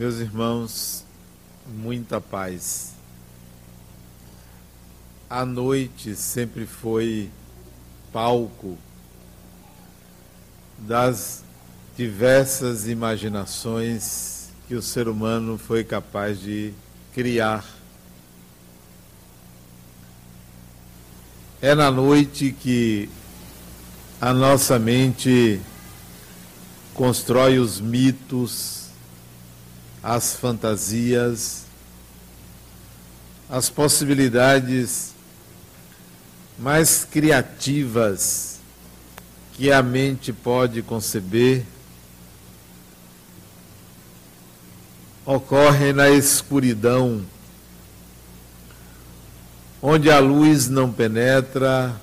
Meus 0.00 0.16
irmãos, 0.16 1.04
muita 1.66 2.22
paz. 2.22 2.94
A 5.28 5.44
noite 5.44 6.16
sempre 6.16 6.64
foi 6.64 7.28
palco 8.10 8.78
das 10.78 11.44
diversas 11.98 12.88
imaginações 12.88 14.48
que 14.66 14.74
o 14.74 14.80
ser 14.80 15.06
humano 15.06 15.58
foi 15.58 15.84
capaz 15.84 16.40
de 16.40 16.72
criar. 17.12 17.62
É 21.60 21.74
na 21.74 21.90
noite 21.90 22.56
que 22.58 23.06
a 24.18 24.32
nossa 24.32 24.78
mente 24.78 25.60
constrói 26.94 27.58
os 27.58 27.78
mitos, 27.78 28.79
as 30.02 30.34
fantasias, 30.34 31.64
as 33.48 33.68
possibilidades 33.68 35.12
mais 36.58 37.04
criativas 37.04 38.60
que 39.54 39.70
a 39.70 39.82
mente 39.82 40.32
pode 40.32 40.82
conceber 40.82 41.64
ocorrem 45.24 45.92
na 45.92 46.10
escuridão, 46.10 47.22
onde 49.82 50.10
a 50.10 50.18
luz 50.18 50.68
não 50.68 50.92
penetra, 50.92 51.94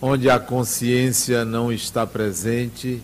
onde 0.00 0.30
a 0.30 0.38
consciência 0.38 1.44
não 1.44 1.72
está 1.72 2.06
presente. 2.06 3.02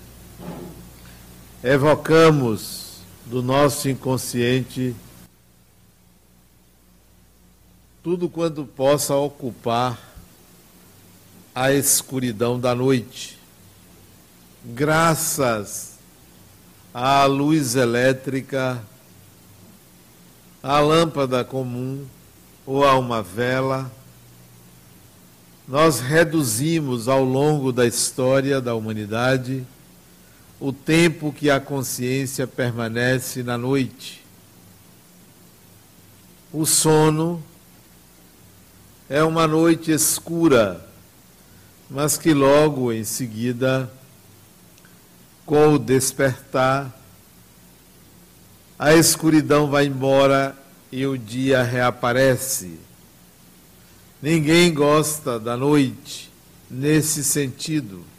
Evocamos 1.62 2.83
do 3.26 3.42
nosso 3.42 3.88
inconsciente 3.88 4.94
tudo 8.02 8.28
quanto 8.28 8.66
possa 8.66 9.14
ocupar 9.16 9.98
a 11.54 11.72
escuridão 11.72 12.60
da 12.60 12.74
noite. 12.74 13.38
Graças 14.62 15.94
à 16.92 17.24
luz 17.24 17.76
elétrica, 17.76 18.82
à 20.62 20.80
lâmpada 20.80 21.42
comum 21.42 22.04
ou 22.66 22.84
a 22.84 22.98
uma 22.98 23.22
vela, 23.22 23.90
nós 25.66 26.00
reduzimos 26.00 27.08
ao 27.08 27.24
longo 27.24 27.72
da 27.72 27.86
história 27.86 28.60
da 28.60 28.74
humanidade 28.74 29.66
o 30.64 30.72
tempo 30.72 31.30
que 31.30 31.50
a 31.50 31.60
consciência 31.60 32.46
permanece 32.46 33.42
na 33.42 33.58
noite. 33.58 34.24
O 36.50 36.64
sono 36.64 37.44
é 39.06 39.22
uma 39.22 39.46
noite 39.46 39.90
escura, 39.90 40.88
mas 41.90 42.16
que 42.16 42.32
logo 42.32 42.90
em 42.90 43.04
seguida, 43.04 43.92
com 45.44 45.74
o 45.74 45.78
despertar, 45.78 46.98
a 48.78 48.94
escuridão 48.94 49.68
vai 49.68 49.84
embora 49.84 50.56
e 50.90 51.04
o 51.04 51.18
dia 51.18 51.62
reaparece. 51.62 52.78
Ninguém 54.22 54.72
gosta 54.72 55.38
da 55.38 55.58
noite 55.58 56.32
nesse 56.70 57.22
sentido. 57.22 58.13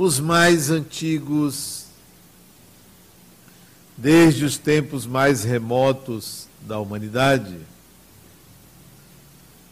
Os 0.00 0.20
mais 0.20 0.70
antigos, 0.70 1.86
desde 3.96 4.44
os 4.44 4.56
tempos 4.56 5.04
mais 5.04 5.42
remotos 5.42 6.46
da 6.60 6.78
humanidade, 6.78 7.58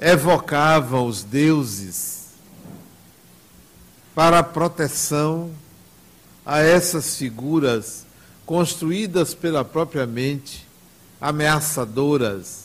evocavam 0.01 1.07
os 1.07 1.23
deuses 1.23 2.31
para 4.17 4.41
a 4.41 4.43
proteção 4.43 5.53
a 6.45 6.59
essas 6.59 7.17
figuras 7.17 8.05
construídas 8.45 9.33
pela 9.33 9.65
própria 9.65 10.09
mente 10.09 10.67
ameaçadoras, 11.21 12.65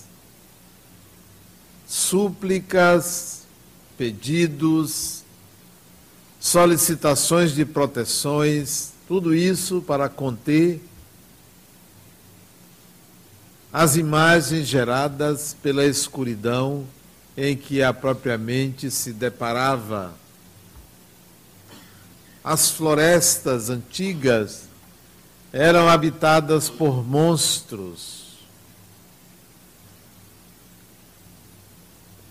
súplicas, 1.88 3.44
pedidos, 4.00 5.21
solicitações 6.41 7.53
de 7.53 7.63
proteções, 7.63 8.90
tudo 9.07 9.34
isso 9.34 9.81
para 9.81 10.09
conter 10.09 10.81
as 13.72 13.96
imagens 13.96 14.68
geradas 14.68 15.56
pela 15.62 15.85
escuridão 15.85 16.85
em 17.38 17.56
que 17.56 17.81
a 17.81 17.94
própria 17.94 18.38
mente 18.38 18.91
se 18.91 19.13
deparava. 19.13 20.13
As 22.44 22.72
florestas 22.72 23.69
antigas 23.69 24.63
eram 25.53 25.88
habitadas 25.88 26.69
por 26.69 27.06
monstros 27.06 28.22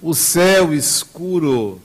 o 0.03 0.15
céu 0.15 0.73
escuro, 0.73 1.81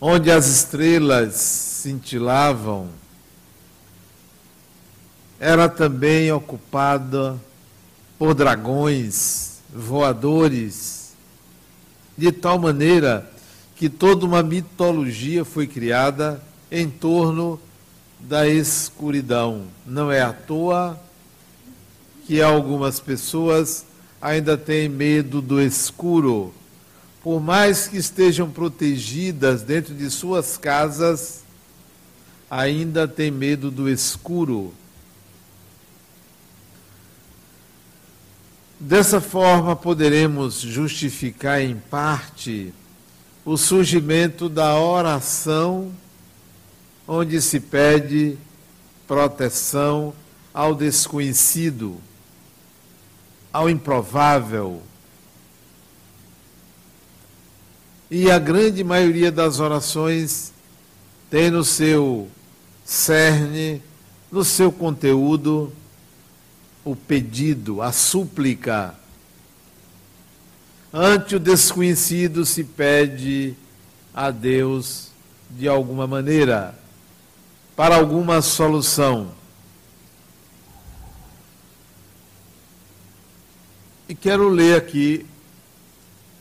onde 0.00 0.30
as 0.30 0.46
estrelas 0.46 1.34
cintilavam, 1.34 2.88
era 5.40 5.68
também 5.68 6.30
ocupada 6.32 7.38
por 8.18 8.34
dragões 8.34 9.58
voadores, 9.72 11.12
de 12.16 12.32
tal 12.32 12.58
maneira 12.58 13.30
que 13.76 13.88
toda 13.88 14.26
uma 14.26 14.42
mitologia 14.42 15.44
foi 15.44 15.66
criada 15.66 16.42
em 16.70 16.88
torno 16.90 17.60
da 18.18 18.48
escuridão. 18.48 19.66
Não 19.86 20.10
é 20.10 20.20
à 20.20 20.32
toa 20.32 20.98
que 22.26 22.42
algumas 22.42 22.98
pessoas 22.98 23.86
ainda 24.20 24.58
têm 24.58 24.88
medo 24.88 25.40
do 25.40 25.60
escuro. 25.60 26.52
Por 27.28 27.42
mais 27.42 27.86
que 27.86 27.98
estejam 27.98 28.50
protegidas 28.50 29.60
dentro 29.60 29.94
de 29.94 30.10
suas 30.10 30.56
casas, 30.56 31.44
ainda 32.50 33.06
têm 33.06 33.30
medo 33.30 33.70
do 33.70 33.86
escuro. 33.86 34.72
Dessa 38.80 39.20
forma, 39.20 39.76
poderemos 39.76 40.58
justificar 40.62 41.60
em 41.60 41.76
parte 41.76 42.72
o 43.44 43.58
surgimento 43.58 44.48
da 44.48 44.80
oração, 44.80 45.92
onde 47.06 47.42
se 47.42 47.60
pede 47.60 48.38
proteção 49.06 50.14
ao 50.54 50.74
desconhecido 50.74 52.00
ao 53.52 53.68
improvável. 53.68 54.87
E 58.10 58.30
a 58.30 58.38
grande 58.38 58.82
maioria 58.82 59.30
das 59.30 59.60
orações 59.60 60.52
tem 61.30 61.50
no 61.50 61.62
seu 61.62 62.28
cerne, 62.82 63.82
no 64.32 64.42
seu 64.44 64.72
conteúdo, 64.72 65.70
o 66.82 66.96
pedido, 66.96 67.82
a 67.82 67.92
súplica. 67.92 68.94
Ante 70.90 71.36
o 71.36 71.40
desconhecido 71.40 72.46
se 72.46 72.64
pede 72.64 73.54
a 74.14 74.30
Deus 74.30 75.08
de 75.50 75.68
alguma 75.68 76.06
maneira, 76.06 76.78
para 77.76 77.96
alguma 77.96 78.40
solução. 78.40 79.32
E 84.08 84.14
quero 84.14 84.48
ler 84.48 84.78
aqui 84.78 85.26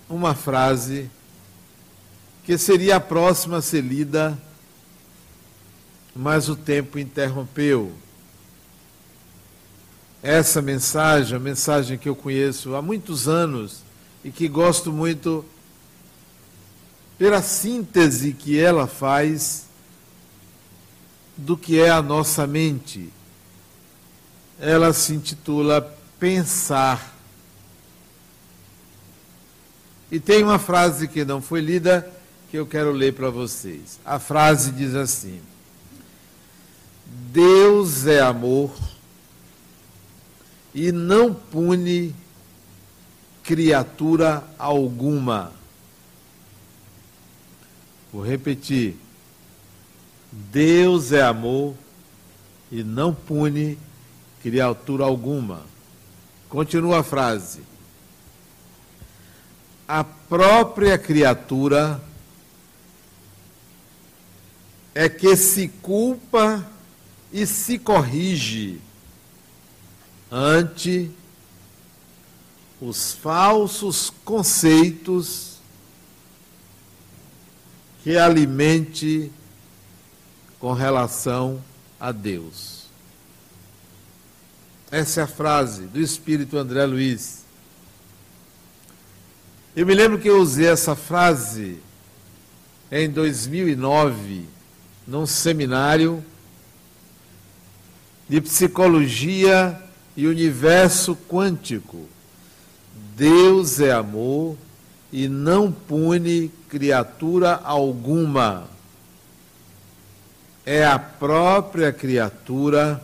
uma 0.09 0.33
frase 0.33 1.11
que 2.47 2.57
seria 2.57 2.95
a 2.95 2.99
próxima 3.01 3.57
a 3.57 3.61
ser 3.61 3.81
lida, 3.81 4.41
mas 6.15 6.47
o 6.47 6.55
tempo 6.55 6.97
interrompeu. 6.97 7.91
Essa 10.23 10.61
mensagem, 10.61 11.35
a 11.35 11.39
mensagem 11.41 11.97
que 11.97 12.07
eu 12.07 12.15
conheço 12.15 12.73
há 12.73 12.81
muitos 12.81 13.27
anos 13.27 13.81
e 14.23 14.31
que 14.31 14.47
gosto 14.47 14.93
muito 14.93 15.43
pela 17.17 17.41
síntese 17.41 18.31
que 18.31 18.57
ela 18.57 18.87
faz 18.87 19.65
do 21.35 21.57
que 21.57 21.81
é 21.81 21.89
a 21.89 22.01
nossa 22.01 22.47
mente. 22.47 23.11
Ela 24.57 24.93
se 24.93 25.13
intitula 25.13 25.81
Pensar 26.17 27.13
e 30.09 30.19
tem 30.19 30.41
uma 30.41 30.57
frase 30.57 31.07
que 31.09 31.25
não 31.25 31.41
foi 31.41 31.59
lida 31.59 32.16
que 32.49 32.57
eu 32.57 32.65
quero 32.65 32.91
ler 32.91 33.13
para 33.13 33.29
vocês. 33.29 33.99
A 34.05 34.19
frase 34.19 34.71
diz 34.71 34.95
assim: 34.95 35.41
Deus 37.05 38.05
é 38.05 38.21
amor 38.21 38.73
e 40.73 40.91
não 40.91 41.33
pune 41.33 42.15
criatura 43.43 44.43
alguma. 44.57 45.51
Vou 48.11 48.23
repetir. 48.25 48.95
Deus 50.31 51.11
é 51.11 51.21
amor 51.21 51.73
e 52.71 52.83
não 52.83 53.13
pune 53.13 53.77
criatura 54.41 55.03
alguma. 55.05 55.61
Continua 56.49 56.99
a 56.99 57.03
frase. 57.03 57.61
A 59.87 60.03
própria 60.03 60.97
criatura 60.97 62.01
é 64.99 65.07
que 65.07 65.35
se 65.35 65.67
culpa 65.67 66.67
e 67.31 67.45
se 67.45 67.77
corrige 67.77 68.81
ante 70.31 71.11
os 72.81 73.13
falsos 73.13 74.11
conceitos 74.25 75.57
que 78.01 78.17
alimente 78.17 79.31
com 80.59 80.73
relação 80.73 81.63
a 81.99 82.11
Deus. 82.11 82.87
Essa 84.89 85.21
é 85.21 85.23
a 85.25 85.27
frase 85.27 85.83
do 85.83 86.01
Espírito 86.01 86.57
André 86.57 86.87
Luiz. 86.87 87.43
Eu 89.75 89.85
me 89.85 89.93
lembro 89.93 90.17
que 90.17 90.27
eu 90.27 90.41
usei 90.41 90.65
essa 90.65 90.95
frase 90.95 91.77
em 92.91 93.07
2009, 93.07 94.56
num 95.07 95.25
seminário 95.25 96.23
de 98.27 98.41
psicologia 98.41 99.81
e 100.15 100.27
universo 100.27 101.15
quântico. 101.29 102.05
Deus 103.15 103.79
é 103.79 103.93
amor 103.93 104.57
e 105.11 105.29
não 105.29 105.71
pune 105.71 106.51
criatura 106.67 107.55
alguma. 107.63 108.67
É 110.65 110.85
a 110.85 110.99
própria 110.99 111.93
criatura 111.93 113.01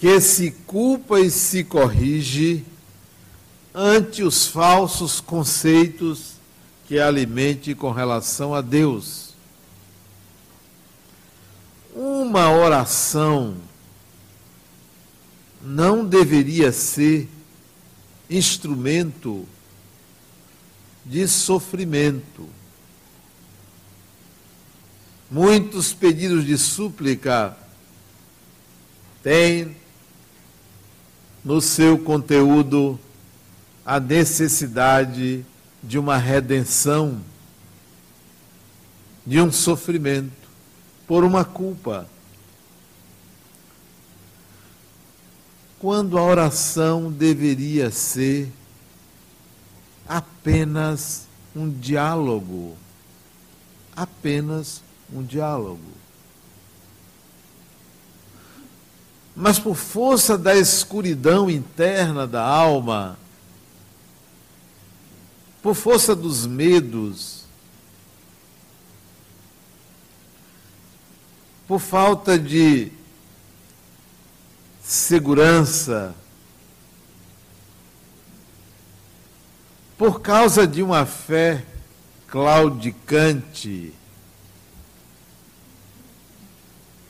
que 0.00 0.20
se 0.20 0.50
culpa 0.50 1.20
e 1.20 1.30
se 1.30 1.62
corrige 1.62 2.64
ante 3.72 4.24
os 4.24 4.46
falsos 4.46 5.20
conceitos 5.20 6.37
que 6.88 6.98
alimente 6.98 7.74
com 7.74 7.90
relação 7.92 8.54
a 8.54 8.62
Deus. 8.62 9.34
Uma 11.94 12.50
oração 12.50 13.56
não 15.60 16.02
deveria 16.02 16.72
ser 16.72 17.28
instrumento 18.30 19.46
de 21.04 21.28
sofrimento. 21.28 22.48
Muitos 25.30 25.92
pedidos 25.92 26.46
de 26.46 26.56
súplica 26.56 27.54
têm 29.22 29.76
no 31.44 31.60
seu 31.60 31.98
conteúdo 31.98 32.98
a 33.84 34.00
necessidade 34.00 35.44
de 35.44 35.57
uma 35.96 36.16
redenção, 36.16 37.20
de 39.24 39.40
um 39.40 39.52
sofrimento, 39.52 40.48
por 41.06 41.22
uma 41.22 41.44
culpa. 41.44 42.08
Quando 45.78 46.18
a 46.18 46.22
oração 46.22 47.12
deveria 47.12 47.92
ser 47.92 48.52
apenas 50.08 51.28
um 51.54 51.70
diálogo, 51.70 52.76
apenas 53.94 54.82
um 55.12 55.22
diálogo. 55.22 55.98
mas 59.38 59.56
por 59.56 59.76
força 59.76 60.36
da 60.36 60.56
escuridão 60.56 61.48
interna 61.48 62.26
da 62.26 62.42
alma, 62.42 63.16
por 65.62 65.74
força 65.74 66.14
dos 66.14 66.46
medos, 66.46 67.44
por 71.66 71.80
falta 71.80 72.38
de 72.38 72.92
segurança, 74.82 76.14
por 79.98 80.20
causa 80.20 80.66
de 80.66 80.82
uma 80.82 81.04
fé 81.04 81.64
claudicante, 82.28 83.92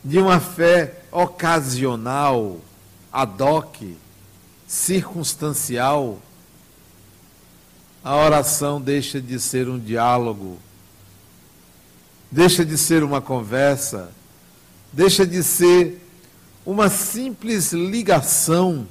de 0.02 0.18
uma 0.18 0.40
fé 0.40 1.02
ocasional, 1.12 2.60
ad 3.12 3.42
hoc, 3.42 3.96
circunstancial, 4.66 6.18
a 8.02 8.16
oração 8.16 8.80
deixa 8.80 9.20
de 9.20 9.38
ser 9.38 9.68
um 9.68 9.78
diálogo, 9.78 10.58
deixa 12.30 12.64
de 12.64 12.78
ser 12.78 13.02
uma 13.02 13.20
conversa, 13.20 14.10
deixa 14.92 15.26
de 15.26 15.42
ser 15.42 16.00
uma 16.64 16.88
simples 16.88 17.72
ligação 17.72 18.86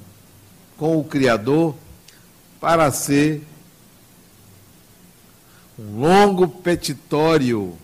com 0.76 0.98
o 0.98 1.04
Criador 1.04 1.74
para 2.60 2.90
ser 2.90 3.42
um 5.78 6.00
longo 6.00 6.48
petitório, 6.48 7.76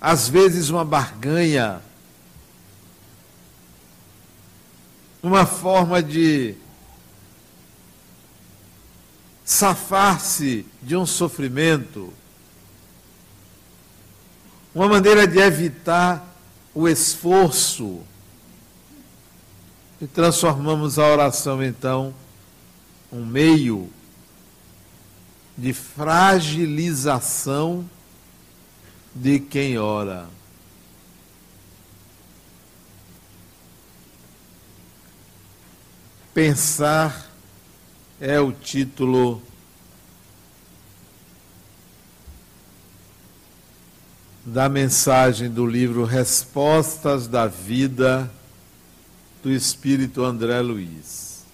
às 0.00 0.28
vezes 0.28 0.68
uma 0.68 0.84
barganha 0.84 1.80
uma 5.24 5.46
forma 5.46 6.02
de 6.02 6.54
safar-se 9.44 10.64
de 10.82 10.96
um 10.96 11.04
sofrimento, 11.04 12.10
uma 14.74 14.88
maneira 14.88 15.26
de 15.26 15.38
evitar 15.38 16.26
o 16.74 16.88
esforço. 16.88 18.00
E 20.00 20.06
transformamos 20.06 20.98
a 20.98 21.06
oração, 21.06 21.62
então, 21.62 22.14
um 23.12 23.22
meio 23.24 23.90
de 25.56 25.72
fragilização 25.72 27.88
de 29.14 29.38
quem 29.38 29.78
ora. 29.78 30.28
Pensar 36.32 37.33
é 38.26 38.40
o 38.40 38.50
título 38.52 39.42
da 44.46 44.66
mensagem 44.66 45.50
do 45.50 45.66
livro 45.66 46.04
Respostas 46.04 47.28
da 47.28 47.46
Vida 47.46 48.32
do 49.42 49.50
Espírito 49.52 50.24
André 50.24 50.58
Luiz. 50.62 51.44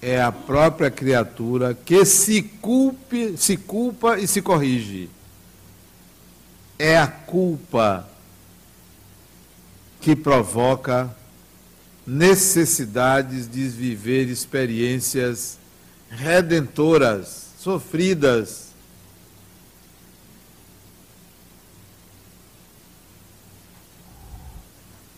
É 0.00 0.22
a 0.22 0.30
própria 0.30 0.88
criatura 0.88 1.74
que 1.74 2.04
se 2.04 2.40
culpe, 2.40 3.36
se 3.36 3.56
culpa 3.56 4.20
e 4.20 4.28
se 4.28 4.40
corrige. 4.40 5.10
É 6.78 6.96
a 6.96 7.08
culpa 7.08 8.08
que 10.00 10.14
provoca 10.14 11.12
necessidades 12.08 13.46
de 13.46 13.68
viver 13.68 14.30
experiências 14.30 15.58
redentoras, 16.08 17.52
sofridas. 17.58 18.68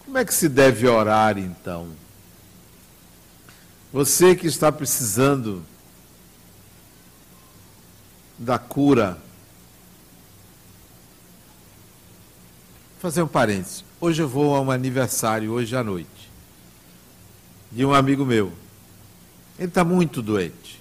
Como 0.04 0.18
é 0.18 0.24
que 0.24 0.34
se 0.34 0.48
deve 0.48 0.88
orar 0.88 1.38
então? 1.38 1.92
Você 3.92 4.34
que 4.34 4.48
está 4.48 4.72
precisando 4.72 5.64
da 8.36 8.58
cura. 8.58 9.12
Vou 12.94 13.00
fazer 13.00 13.22
um 13.22 13.28
parênteses. 13.28 13.84
Hoje 14.00 14.20
eu 14.20 14.28
vou 14.28 14.56
a 14.56 14.60
um 14.60 14.72
aniversário, 14.72 15.52
hoje 15.52 15.76
à 15.76 15.84
noite 15.84 16.29
de 17.70 17.84
um 17.84 17.94
amigo 17.94 18.24
meu. 18.24 18.52
Ele 19.58 19.68
está 19.68 19.84
muito 19.84 20.22
doente. 20.22 20.80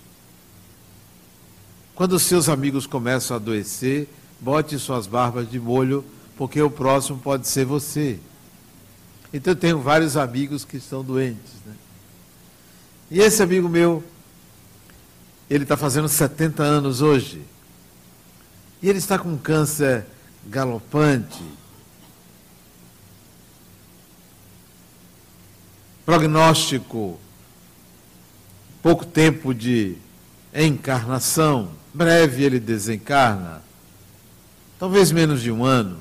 Quando 1.93 2.17
seus 2.17 2.48
amigos 2.48 2.88
começam 2.88 3.36
a 3.36 3.39
adoecer, 3.39 4.08
bote 4.39 4.79
suas 4.79 5.05
barbas 5.05 5.50
de 5.50 5.60
molho, 5.60 6.03
porque 6.38 6.62
o 6.62 6.72
próximo 6.72 7.19
pode 7.19 7.48
ser 7.48 7.65
você. 7.65 8.19
Então 9.34 9.51
eu 9.51 9.58
tenho 9.58 9.79
vários 9.79 10.15
amigos 10.15 10.63
que 10.63 10.77
estão 10.77 11.03
doentes. 11.03 11.53
Né? 11.65 11.74
E 13.12 13.19
esse 13.19 13.43
amigo 13.43 13.67
meu, 13.67 14.03
ele 15.50 15.63
está 15.63 15.75
fazendo 15.75 16.08
70 16.08 16.63
anos 16.63 17.01
hoje. 17.01 17.41
E 18.81 18.88
ele 18.89 19.00
está 19.00 19.19
com 19.19 19.38
câncer 19.38 20.05
galopante. 20.48 21.43
Prognóstico, 26.10 27.20
pouco 28.82 29.06
tempo 29.06 29.54
de 29.54 29.96
encarnação, 30.51 31.70
breve 31.94 32.44
ele 32.44 32.60
desencarna, 32.60 33.62
talvez 34.80 35.12
menos 35.12 35.39
de 35.39 35.51
um 35.51 35.63
ano. 35.63 36.00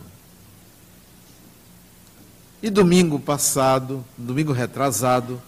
E 2.63 2.71
domingo 2.71 3.21
passado, 3.21 4.03
domingo 4.17 4.51
retrasado, 4.51 5.43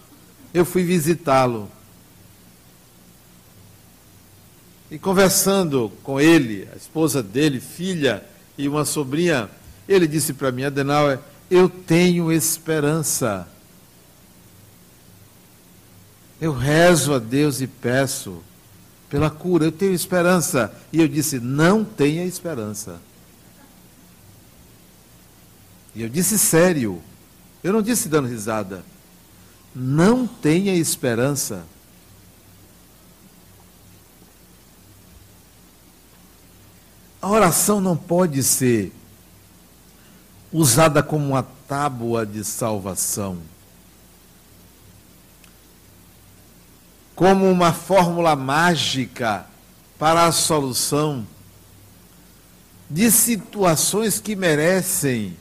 eu 0.53 0.63
fui 0.63 0.83
visitá-lo. 0.83 1.67
E 4.91 4.99
conversando 4.99 5.91
com 6.03 6.21
ele, 6.21 6.69
a 6.71 6.75
esposa 6.75 7.23
dele, 7.23 7.59
filha 7.59 8.23
e 8.55 8.67
uma 8.67 8.85
sobrinha, 8.85 9.49
ele 9.89 10.05
disse 10.05 10.33
para 10.33 10.51
mim, 10.51 10.65
Adenauer, 10.65 11.17
eu 11.49 11.67
tenho 11.67 12.31
esperança. 12.31 13.47
Eu 16.41 16.51
rezo 16.51 17.13
a 17.13 17.19
Deus 17.19 17.61
e 17.61 17.67
peço 17.67 18.41
pela 19.07 19.29
cura, 19.29 19.65
eu 19.65 19.71
tenho 19.71 19.93
esperança. 19.93 20.73
E 20.91 20.99
eu 20.99 21.07
disse: 21.07 21.39
não 21.39 21.85
tenha 21.85 22.25
esperança. 22.25 22.99
E 25.93 26.01
eu 26.01 26.09
disse 26.09 26.39
sério, 26.39 26.99
eu 27.63 27.71
não 27.71 27.81
disse 27.81 28.09
dando 28.09 28.27
risada. 28.27 28.83
Não 29.75 30.25
tenha 30.25 30.73
esperança. 30.73 31.63
A 37.21 37.29
oração 37.29 37.79
não 37.79 37.95
pode 37.95 38.41
ser 38.41 38.91
usada 40.51 41.03
como 41.03 41.27
uma 41.27 41.43
tábua 41.67 42.25
de 42.25 42.43
salvação, 42.43 43.37
como 47.21 47.51
uma 47.51 47.71
fórmula 47.71 48.35
mágica 48.35 49.45
para 49.99 50.25
a 50.25 50.31
solução 50.31 51.23
de 52.89 53.11
situações 53.11 54.19
que 54.19 54.35
merecem 54.35 55.37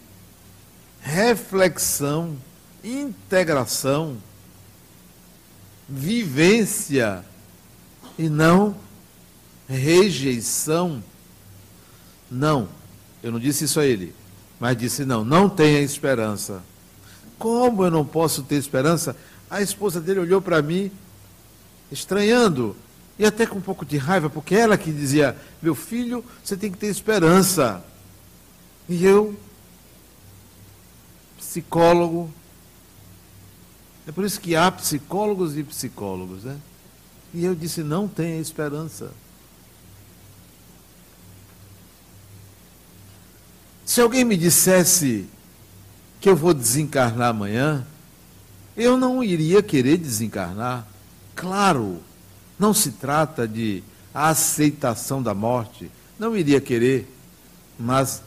reflexão, 1.00 2.36
integração, 2.84 4.18
vivência 5.88 7.24
e 8.18 8.28
não 8.28 8.76
rejeição. 9.66 11.02
Não, 12.30 12.68
eu 13.22 13.32
não 13.32 13.40
disse 13.40 13.64
isso 13.64 13.80
a 13.80 13.86
ele, 13.86 14.14
mas 14.60 14.76
disse: 14.76 15.06
não, 15.06 15.24
não 15.24 15.48
tenha 15.48 15.80
esperança. 15.80 16.62
Como 17.38 17.82
eu 17.86 17.90
não 17.90 18.04
posso 18.04 18.42
ter 18.42 18.56
esperança? 18.56 19.16
A 19.48 19.62
esposa 19.62 19.98
dele 19.98 20.20
olhou 20.20 20.42
para 20.42 20.60
mim, 20.60 20.92
estranhando, 21.90 22.76
e 23.18 23.24
até 23.26 23.44
com 23.44 23.58
um 23.58 23.62
pouco 23.62 23.84
de 23.84 23.98
raiva, 23.98 24.30
porque 24.30 24.54
ela 24.54 24.78
que 24.78 24.90
dizia: 24.90 25.36
meu 25.60 25.74
filho, 25.74 26.24
você 26.42 26.56
tem 26.56 26.70
que 26.70 26.78
ter 26.78 26.86
esperança. 26.86 27.84
E 28.88 29.04
eu 29.04 29.38
psicólogo. 31.38 32.32
É 34.06 34.12
por 34.12 34.24
isso 34.24 34.40
que 34.40 34.56
há 34.56 34.70
psicólogos 34.70 35.56
e 35.56 35.62
psicólogos, 35.64 36.44
né? 36.44 36.56
E 37.34 37.44
eu 37.44 37.54
disse: 37.54 37.82
não 37.82 38.08
tenha 38.08 38.40
esperança. 38.40 39.12
Se 43.84 44.00
alguém 44.00 44.24
me 44.24 44.36
dissesse 44.36 45.26
que 46.20 46.28
eu 46.28 46.36
vou 46.36 46.54
desencarnar 46.54 47.30
amanhã, 47.30 47.84
eu 48.76 48.96
não 48.96 49.22
iria 49.22 49.62
querer 49.62 49.96
desencarnar. 49.96 50.86
Claro, 51.40 52.02
não 52.58 52.74
se 52.74 52.90
trata 52.90 53.48
de 53.48 53.82
aceitação 54.12 55.22
da 55.22 55.32
morte, 55.32 55.90
não 56.18 56.36
iria 56.36 56.60
querer, 56.60 57.08
mas 57.78 58.22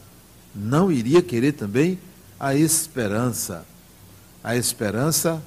não 0.52 0.90
iria 0.90 1.22
querer 1.22 1.52
também 1.52 1.96
a 2.40 2.56
esperança. 2.56 3.64
A 4.42 4.56
esperança 4.56 5.40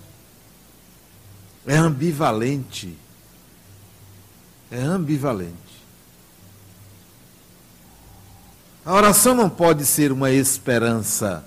é 1.65 1.75
ambivalente. 1.75 2.95
É 4.71 4.79
ambivalente. 4.79 5.51
A 8.85 8.93
oração 8.93 9.35
não 9.35 9.49
pode 9.49 9.85
ser 9.85 10.13
uma 10.13 10.31
esperança. 10.31 11.45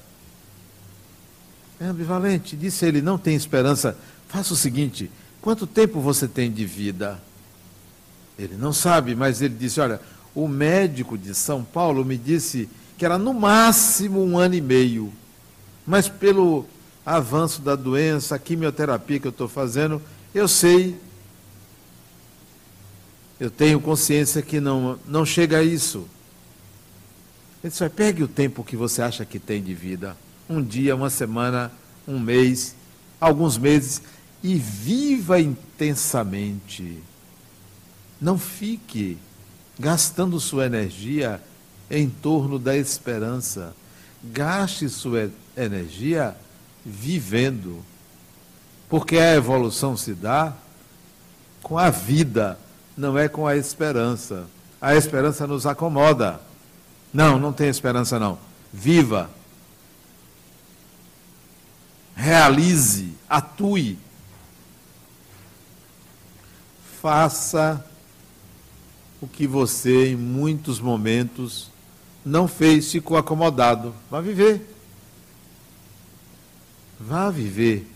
É 1.80 1.86
ambivalente. 1.86 2.54
Disse 2.56 2.84
ele: 2.84 3.00
não 3.00 3.16
tem 3.16 3.34
esperança. 3.34 3.96
Faça 4.28 4.52
o 4.52 4.56
seguinte: 4.56 5.10
quanto 5.40 5.66
tempo 5.66 6.00
você 6.00 6.26
tem 6.28 6.50
de 6.50 6.64
vida? 6.64 7.20
Ele 8.38 8.56
não 8.56 8.73
sabe, 8.73 9.14
mas 9.14 9.42
ele 9.42 9.54
disse: 9.54 9.80
olha, 9.80 10.00
o 10.35 10.49
médico 10.49 11.18
de 11.18 11.35
São 11.35 11.62
Paulo 11.62 12.04
me 12.04 12.16
disse 12.16 12.68
que 12.97 13.04
era 13.04 13.18
no 13.18 13.35
máximo 13.35 14.23
um 14.23 14.38
ano 14.38 14.54
e 14.54 14.61
meio. 14.61 15.12
Mas 15.87 16.09
pelo 16.09 16.66
avanço 17.04 17.62
da 17.62 17.75
doença, 17.75 18.35
a 18.35 18.38
quimioterapia 18.38 19.18
que 19.18 19.26
eu 19.26 19.30
estou 19.30 19.49
fazendo, 19.49 20.00
eu 20.35 20.47
sei, 20.47 20.97
eu 23.38 23.50
tenho 23.50 23.80
consciência 23.80 24.42
que 24.42 24.61
não, 24.61 24.99
não 25.06 25.25
chega 25.25 25.59
a 25.59 25.62
isso. 25.62 26.06
Ele 27.62 27.70
disse, 27.70 27.88
pegue 27.88 28.23
o 28.23 28.28
tempo 28.28 28.62
que 28.62 28.76
você 28.76 29.02
acha 29.02 29.25
que 29.25 29.38
tem 29.38 29.62
de 29.62 29.75
vida, 29.75 30.16
um 30.49 30.62
dia, 30.62 30.94
uma 30.94 31.11
semana, 31.11 31.73
um 32.06 32.18
mês, 32.18 32.75
alguns 33.20 33.59
meses, 33.59 34.02
e 34.42 34.54
viva 34.56 35.40
intensamente. 35.40 37.02
Não 38.20 38.38
fique 38.38 39.18
gastando 39.78 40.38
sua 40.38 40.66
energia 40.66 41.40
em 41.90 42.09
torno 42.09 42.59
da 42.59 42.76
esperança. 42.76 43.75
Gaste 44.23 44.88
sua 44.88 45.30
energia 45.56 46.37
vivendo. 46.85 47.82
Porque 48.88 49.16
a 49.16 49.35
evolução 49.35 49.97
se 49.97 50.14
dá 50.14 50.54
com 51.62 51.78
a 51.78 51.90
vida, 51.90 52.59
não 52.97 53.16
é 53.16 53.28
com 53.28 53.47
a 53.47 53.56
esperança. 53.56 54.47
A 54.80 54.94
esperança 54.94 55.47
nos 55.47 55.66
acomoda. 55.66 56.40
Não, 57.12 57.38
não 57.38 57.52
tem 57.52 57.68
esperança 57.68 58.18
não. 58.18 58.38
Viva. 58.73 59.30
Realize, 62.14 63.14
atue. 63.28 63.99
Faça 67.00 67.85
o 69.21 69.26
que 69.26 69.47
você 69.47 70.09
em 70.09 70.16
muitos 70.16 70.80
momentos 70.80 71.71
não 72.25 72.47
fez, 72.47 72.90
ficou 72.90 73.16
acomodado. 73.16 73.95
Vá 74.11 74.21
viver. 74.21 74.75
Vá 76.99 77.30
viver. 77.30 77.87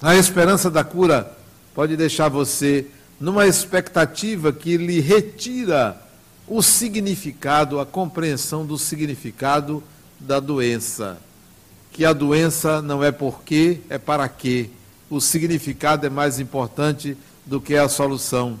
A 0.00 0.16
esperança 0.16 0.70
da 0.70 0.84
cura 0.84 1.36
pode 1.74 1.96
deixar 1.96 2.28
você 2.28 2.86
numa 3.18 3.46
expectativa 3.46 4.52
que 4.52 4.76
lhe 4.76 5.00
retira 5.00 6.00
o 6.46 6.62
significado, 6.62 7.80
a 7.80 7.86
compreensão 7.86 8.64
do 8.64 8.78
significado 8.78 9.82
da 10.20 10.38
doença. 10.38 11.18
Que 11.90 12.04
a 12.04 12.12
doença 12.12 12.80
não 12.80 13.02
é 13.02 13.10
por 13.10 13.42
quê, 13.42 13.80
é 13.88 13.98
para 13.98 14.28
quê. 14.28 14.70
O 15.10 15.20
significado 15.20 16.06
é 16.06 16.10
mais 16.10 16.38
importante 16.38 17.16
do 17.46 17.60
que 17.60 17.74
a 17.76 17.88
solução. 17.88 18.58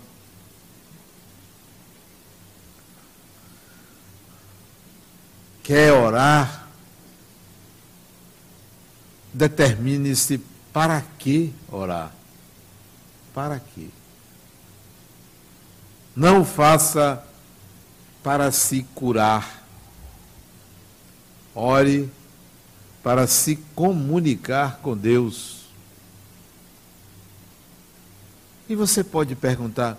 Quer 5.62 5.92
orar? 5.92 6.68
determine-se 9.38 10.38
para 10.72 11.00
que 11.18 11.54
orar. 11.70 12.12
Para 13.32 13.60
que? 13.60 13.90
Não 16.14 16.44
faça 16.44 17.24
para 18.22 18.50
se 18.50 18.82
curar. 18.94 19.62
Ore 21.54 22.10
para 23.02 23.26
se 23.28 23.56
comunicar 23.74 24.80
com 24.82 24.96
Deus. 24.96 25.57
E 28.68 28.74
você 28.74 29.02
pode 29.02 29.34
perguntar: 29.34 29.96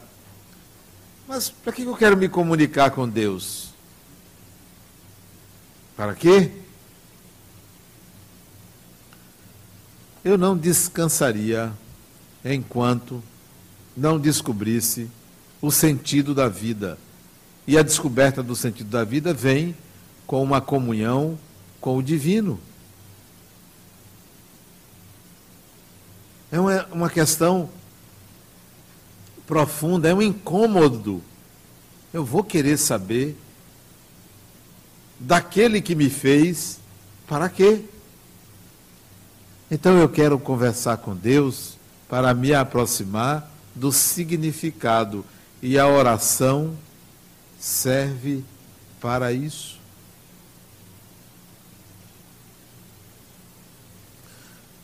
Mas 1.28 1.50
para 1.50 1.74
que 1.74 1.82
eu 1.82 1.96
quero 1.96 2.16
me 2.16 2.30
comunicar 2.30 2.92
com 2.92 3.08
Deus? 3.10 3.70
Para 5.98 6.14
quê? 6.14 6.52
Eu 10.24 10.38
não 10.38 10.56
descansaria 10.56 11.72
enquanto 12.46 13.24
não 13.98 14.20
descobrisse 14.20 15.10
o 15.62 15.72
sentido 15.72 16.34
da 16.34 16.48
vida. 16.48 16.98
E 17.68 17.78
a 17.78 17.84
descoberta 17.84 18.42
do 18.42 18.56
sentido 18.56 18.90
da 18.90 19.04
vida 19.04 19.34
vem 19.34 19.76
com 20.26 20.42
uma 20.44 20.62
comunhão 20.62 21.38
com 21.82 21.98
o 21.98 22.04
divino. 22.04 22.60
É 26.52 26.60
uma, 26.60 26.86
uma 26.86 27.10
questão 27.10 27.70
profunda, 29.50 30.08
é 30.08 30.13
um 30.13 30.22
incômodo. 30.22 31.24
Eu 32.13 32.24
vou 32.24 32.44
querer 32.44 32.77
saber 32.77 33.36
daquele 35.20 35.82
que 35.82 35.96
me 35.96 36.08
fez, 36.08 36.79
para 37.27 37.50
quê? 37.50 37.84
Então 39.72 39.98
eu 39.98 40.08
quero 40.08 40.38
conversar 40.38 40.98
com 40.98 41.15
Deus 41.15 41.79
para 42.08 42.32
me 42.32 42.53
aproximar 42.53 43.51
do 43.74 43.91
significado 43.91 45.25
e 45.63 45.79
a 45.79 45.88
oração 45.88 46.77
serve 47.60 48.44
para 49.01 49.34
isso. 49.34 49.79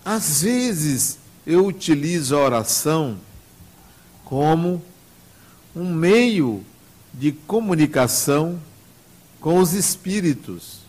Às 0.03 0.41
vezes 0.41 1.19
eu 1.45 1.67
utilizo 1.67 2.36
a 2.36 2.39
oração 2.39 3.19
como 4.25 4.84
um 5.75 5.94
meio 5.94 6.65
de 7.13 7.32
comunicação 7.32 8.60
com 9.39 9.60
os 9.60 9.74
espíritos, 9.74 10.79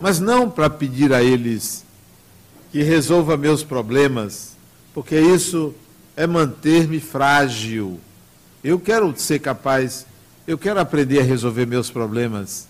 mas 0.00 0.18
não 0.18 0.50
para 0.50 0.68
pedir 0.68 1.12
a 1.12 1.22
eles 1.22 1.84
que 2.72 2.82
resolva 2.82 3.36
meus 3.36 3.62
problemas, 3.62 4.56
porque 4.92 5.18
isso 5.20 5.74
é 6.16 6.26
manter-me 6.26 6.98
frágil. 6.98 8.00
Eu 8.64 8.80
quero 8.80 9.14
ser 9.16 9.38
capaz, 9.38 10.06
eu 10.46 10.58
quero 10.58 10.80
aprender 10.80 11.20
a 11.20 11.24
resolver 11.24 11.66
meus 11.66 11.90
problemas. 11.90 12.66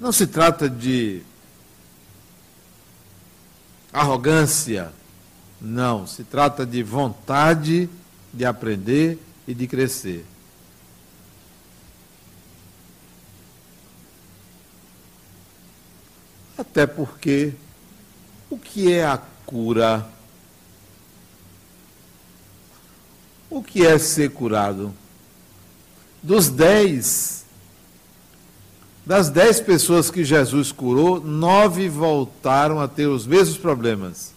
Não 0.00 0.12
se 0.12 0.26
trata 0.26 0.68
de 0.68 1.22
arrogância, 3.96 4.92
não, 5.58 6.06
se 6.06 6.22
trata 6.22 6.66
de 6.66 6.82
vontade 6.82 7.88
de 8.32 8.44
aprender 8.44 9.18
e 9.48 9.54
de 9.54 9.66
crescer. 9.66 10.26
Até 16.58 16.86
porque 16.86 17.54
o 18.50 18.58
que 18.58 18.92
é 18.92 19.06
a 19.06 19.16
cura? 19.46 20.06
O 23.48 23.62
que 23.62 23.86
é 23.86 23.98
ser 23.98 24.30
curado? 24.30 24.94
Dos 26.22 26.50
dez, 26.50 27.45
das 29.06 29.30
dez 29.30 29.60
pessoas 29.60 30.10
que 30.10 30.24
Jesus 30.24 30.72
curou, 30.72 31.20
nove 31.20 31.88
voltaram 31.88 32.80
a 32.80 32.88
ter 32.88 33.06
os 33.06 33.24
mesmos 33.24 33.56
problemas. 33.56 34.34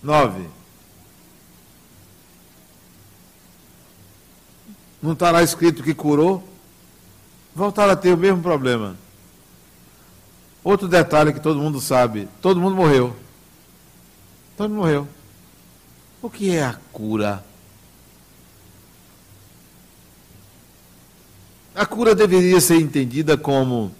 Nove. 0.00 0.46
Não 5.02 5.12
está 5.12 5.32
lá 5.32 5.42
escrito 5.42 5.82
que 5.82 5.92
curou? 5.92 6.46
Voltaram 7.52 7.92
a 7.92 7.96
ter 7.96 8.14
o 8.14 8.16
mesmo 8.16 8.40
problema. 8.40 8.96
Outro 10.62 10.86
detalhe 10.86 11.32
que 11.32 11.40
todo 11.40 11.60
mundo 11.60 11.80
sabe: 11.80 12.28
todo 12.40 12.60
mundo 12.60 12.76
morreu. 12.76 13.14
Todo 14.56 14.70
mundo 14.70 14.78
morreu. 14.82 15.08
O 16.22 16.30
que 16.30 16.50
é 16.50 16.64
a 16.64 16.78
cura? 16.92 17.44
A 21.76 21.84
cura 21.84 22.14
deveria 22.14 22.58
ser 22.58 22.76
entendida 22.80 23.36
como 23.36 23.94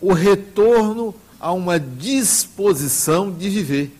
o 0.00 0.14
retorno 0.14 1.14
a 1.38 1.52
uma 1.52 1.78
disposição 1.78 3.30
de 3.30 3.50
viver. 3.50 3.94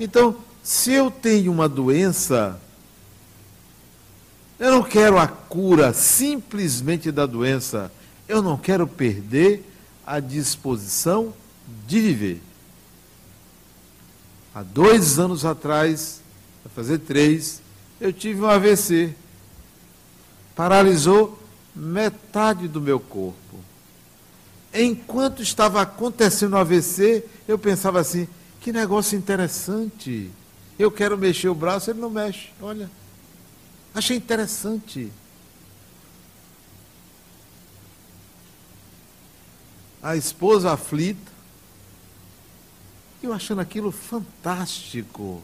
Então, 0.00 0.36
se 0.62 0.92
eu 0.92 1.10
tenho 1.10 1.52
uma 1.52 1.68
doença, 1.68 2.58
eu 4.58 4.70
não 4.70 4.82
quero 4.82 5.18
a 5.18 5.28
cura 5.28 5.92
simplesmente 5.92 7.12
da 7.12 7.26
doença. 7.26 7.92
Eu 8.26 8.40
não 8.40 8.56
quero 8.56 8.86
perder 8.86 9.62
a 10.06 10.20
disposição 10.20 11.34
de 11.86 12.00
viver. 12.00 12.42
Há 14.54 14.62
dois 14.62 15.18
anos 15.18 15.44
atrás, 15.44 16.22
vai 16.64 16.72
fazer 16.74 16.98
três, 17.00 17.60
eu 18.00 18.12
tive 18.12 18.42
um 18.42 18.46
AVC. 18.46 19.14
Paralisou 20.54 21.38
metade 21.74 22.68
do 22.68 22.80
meu 22.80 22.98
corpo. 22.98 23.36
Enquanto 24.72 25.42
estava 25.42 25.80
acontecendo 25.80 26.54
o 26.54 26.58
AVC, 26.58 27.24
eu 27.46 27.58
pensava 27.58 28.00
assim: 28.00 28.28
que 28.60 28.72
negócio 28.72 29.16
interessante. 29.16 30.30
Eu 30.78 30.90
quero 30.90 31.16
mexer 31.16 31.48
o 31.48 31.54
braço, 31.54 31.90
ele 31.90 32.00
não 32.00 32.10
mexe. 32.10 32.50
Olha. 32.60 32.90
Achei 33.94 34.16
interessante. 34.16 35.10
A 40.02 40.16
esposa 40.16 40.72
aflita. 40.72 41.32
Eu 43.22 43.32
achando 43.32 43.60
aquilo 43.60 43.90
fantástico. 43.90 45.42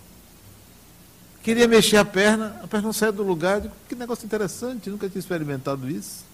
Queria 1.43 1.67
mexer 1.67 1.97
a 1.97 2.05
perna, 2.05 2.61
a 2.63 2.69
perna 2.69 2.87
não 2.87 2.93
saia 2.93 3.11
do 3.11 3.23
lugar. 3.23 3.61
Digo, 3.61 3.75
que 3.89 3.95
negócio 3.95 4.25
interessante, 4.25 4.89
nunca 4.89 5.09
tinha 5.09 5.19
experimentado 5.19 5.91
isso. 5.91 6.25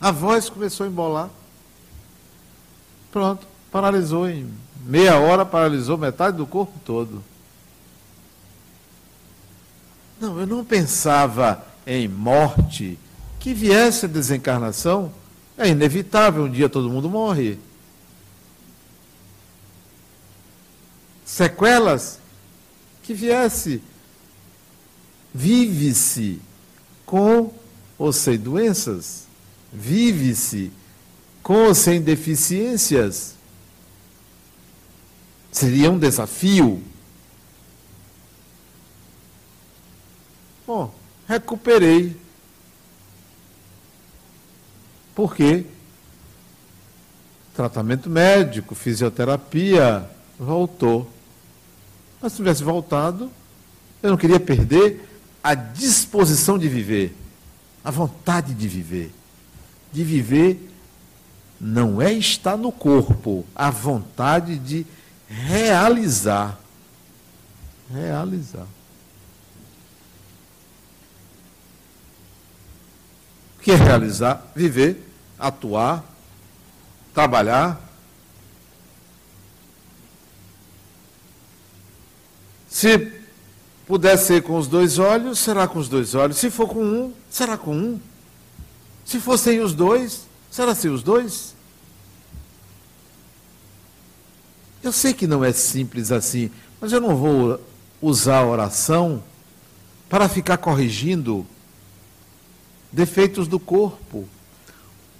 A 0.00 0.10
voz 0.10 0.48
começou 0.50 0.84
a 0.84 0.88
embolar. 0.88 1.30
Pronto, 3.10 3.46
paralisou 3.72 4.28
em 4.28 4.52
meia 4.84 5.18
hora, 5.18 5.46
paralisou 5.46 5.96
metade 5.96 6.36
do 6.36 6.46
corpo 6.46 6.78
todo. 6.84 7.24
Não, 10.20 10.38
eu 10.38 10.46
não 10.46 10.64
pensava 10.64 11.64
em 11.86 12.06
morte. 12.06 12.98
Que 13.40 13.54
viesse 13.54 14.04
a 14.04 14.08
desencarnação, 14.08 15.12
é 15.56 15.68
inevitável, 15.68 16.44
um 16.44 16.50
dia 16.50 16.68
todo 16.68 16.90
mundo 16.90 17.08
morre. 17.08 17.58
Sequelas, 21.24 22.18
que 23.08 23.14
viesse. 23.14 23.82
Vive-se 25.32 26.42
com 27.06 27.54
ou 27.96 28.12
sem 28.12 28.36
doenças. 28.36 29.26
Vive-se 29.72 30.70
com 31.42 31.68
ou 31.68 31.74
sem 31.74 32.02
deficiências. 32.02 33.34
Seria 35.50 35.90
um 35.90 35.98
desafio. 35.98 36.82
Bom, 40.66 40.94
recuperei. 41.26 42.14
Por 45.14 45.34
quê? 45.34 45.64
Tratamento 47.54 48.10
médico, 48.10 48.74
fisioterapia, 48.74 50.08
voltou. 50.38 51.17
Mas 52.20 52.32
se 52.32 52.38
tivesse 52.38 52.62
voltado, 52.62 53.30
eu 54.02 54.10
não 54.10 54.16
queria 54.16 54.40
perder 54.40 55.08
a 55.42 55.54
disposição 55.54 56.58
de 56.58 56.68
viver, 56.68 57.16
a 57.84 57.90
vontade 57.90 58.54
de 58.54 58.68
viver. 58.68 59.12
De 59.92 60.04
viver 60.04 60.70
não 61.60 62.00
é 62.00 62.12
estar 62.12 62.56
no 62.56 62.70
corpo, 62.70 63.44
a 63.54 63.70
vontade 63.70 64.58
de 64.58 64.86
realizar. 65.28 66.58
Realizar. 67.92 68.66
que 73.68 73.72
é 73.72 73.76
realizar, 73.76 74.50
viver, 74.56 75.06
atuar, 75.38 76.02
trabalhar. 77.12 77.78
Se 82.78 83.10
puder 83.88 84.16
ser 84.16 84.44
com 84.44 84.56
os 84.56 84.68
dois 84.68 85.00
olhos, 85.00 85.40
será 85.40 85.66
com 85.66 85.80
os 85.80 85.88
dois 85.88 86.14
olhos. 86.14 86.36
Se 86.36 86.48
for 86.48 86.68
com 86.68 86.80
um, 86.80 87.12
será 87.28 87.58
com 87.58 87.76
um. 87.76 88.00
Se 89.04 89.18
for 89.18 89.36
sem 89.36 89.58
os 89.58 89.74
dois, 89.74 90.28
será 90.48 90.76
sem 90.76 90.88
os 90.88 91.02
dois. 91.02 91.56
Eu 94.80 94.92
sei 94.92 95.12
que 95.12 95.26
não 95.26 95.44
é 95.44 95.52
simples 95.52 96.12
assim, 96.12 96.52
mas 96.80 96.92
eu 96.92 97.00
não 97.00 97.16
vou 97.16 97.60
usar 98.00 98.42
a 98.42 98.46
oração 98.46 99.24
para 100.08 100.28
ficar 100.28 100.58
corrigindo 100.58 101.44
defeitos 102.92 103.48
do 103.48 103.58
corpo 103.58 104.24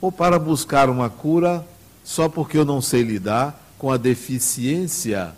ou 0.01 0.13
para 0.13 0.39
buscar 0.39 0.89
uma 0.89 1.11
cura 1.11 1.67
só 2.05 2.29
porque 2.29 2.57
eu 2.57 2.65
não 2.65 2.81
sei 2.81 3.03
lidar 3.03 3.61
com 3.77 3.91
a 3.91 3.97
deficiência. 3.97 5.35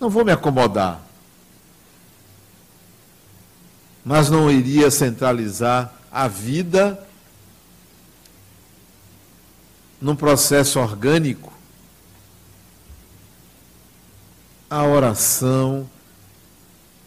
Não 0.00 0.10
vou 0.10 0.24
me 0.24 0.32
acomodar. 0.32 1.00
Mas 4.04 4.28
não 4.28 4.50
iria 4.50 4.90
centralizar 4.90 5.94
a 6.12 6.28
vida 6.28 7.04
num 10.00 10.14
processo 10.14 10.78
orgânico. 10.78 11.52
A 14.68 14.84
oração 14.84 15.88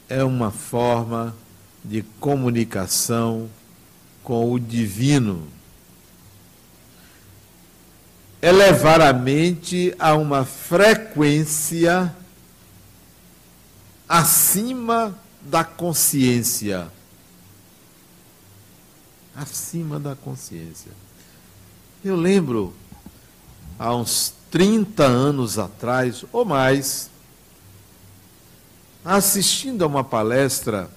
é 0.09 0.23
uma 0.23 0.51
forma 0.51 1.35
de 1.83 2.01
comunicação 2.19 3.49
com 4.23 4.51
o 4.51 4.59
divino. 4.59 5.47
Elevar 8.41 9.01
a 9.01 9.13
mente 9.13 9.93
a 9.99 10.15
uma 10.15 10.45
frequência 10.45 12.15
acima 14.07 15.17
da 15.41 15.63
consciência. 15.63 16.87
Acima 19.35 19.99
da 19.99 20.15
consciência. 20.15 20.91
Eu 22.03 22.15
lembro, 22.15 22.73
há 23.77 23.95
uns 23.95 24.33
30 24.49 25.03
anos 25.03 25.59
atrás, 25.59 26.23
ou 26.31 26.45
mais, 26.45 27.09
assistindo 29.03 29.83
a 29.83 29.87
uma 29.87 30.03
palestra 30.03 30.89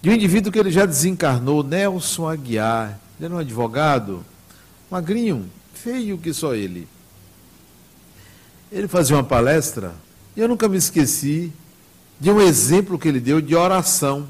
de 0.00 0.10
um 0.10 0.12
indivíduo 0.12 0.52
que 0.52 0.58
ele 0.58 0.70
já 0.70 0.86
desencarnou, 0.86 1.62
Nelson 1.62 2.28
Aguiar. 2.28 3.00
Ele 3.18 3.26
era 3.26 3.34
um 3.34 3.38
advogado, 3.38 4.24
magrinho, 4.90 5.50
feio 5.74 6.18
que 6.18 6.32
só 6.32 6.54
ele. 6.54 6.86
Ele 8.70 8.86
fazia 8.86 9.16
uma 9.16 9.24
palestra 9.24 9.94
e 10.36 10.40
eu 10.40 10.48
nunca 10.48 10.68
me 10.68 10.76
esqueci 10.76 11.52
de 12.18 12.30
um 12.30 12.40
exemplo 12.40 12.98
que 12.98 13.08
ele 13.08 13.20
deu 13.20 13.40
de 13.40 13.54
oração. 13.54 14.28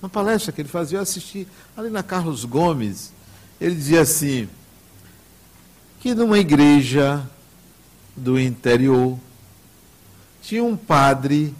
Uma 0.00 0.08
palestra 0.08 0.52
que 0.52 0.60
ele 0.60 0.68
fazia, 0.68 0.98
eu 0.98 1.02
assisti 1.02 1.48
ali 1.76 1.90
na 1.90 2.02
Carlos 2.02 2.44
Gomes. 2.44 3.12
Ele 3.60 3.74
dizia 3.74 4.02
assim: 4.02 4.48
que 6.00 6.14
numa 6.14 6.38
igreja 6.38 7.28
do 8.16 8.38
interior 8.38 9.18
tinha 10.40 10.62
um 10.62 10.76
padre 10.76 11.52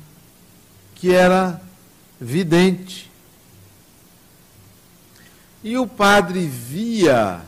que 0.94 1.12
era 1.12 1.60
vidente. 2.20 3.10
E 5.64 5.76
o 5.76 5.86
padre 5.86 6.46
via 6.46 7.40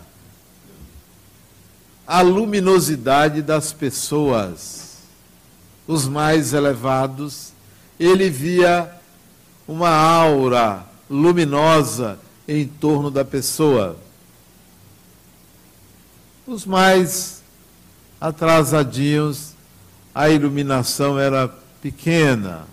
a 2.04 2.20
luminosidade 2.20 3.42
das 3.42 3.72
pessoas, 3.72 4.87
os 5.88 6.06
mais 6.06 6.52
elevados, 6.52 7.54
ele 7.98 8.28
via 8.28 8.92
uma 9.66 9.88
aura 9.88 10.86
luminosa 11.08 12.18
em 12.46 12.66
torno 12.68 13.10
da 13.10 13.24
pessoa. 13.24 13.96
Os 16.46 16.66
mais 16.66 17.42
atrasadinhos, 18.20 19.54
a 20.14 20.28
iluminação 20.28 21.18
era 21.18 21.48
pequena, 21.80 22.66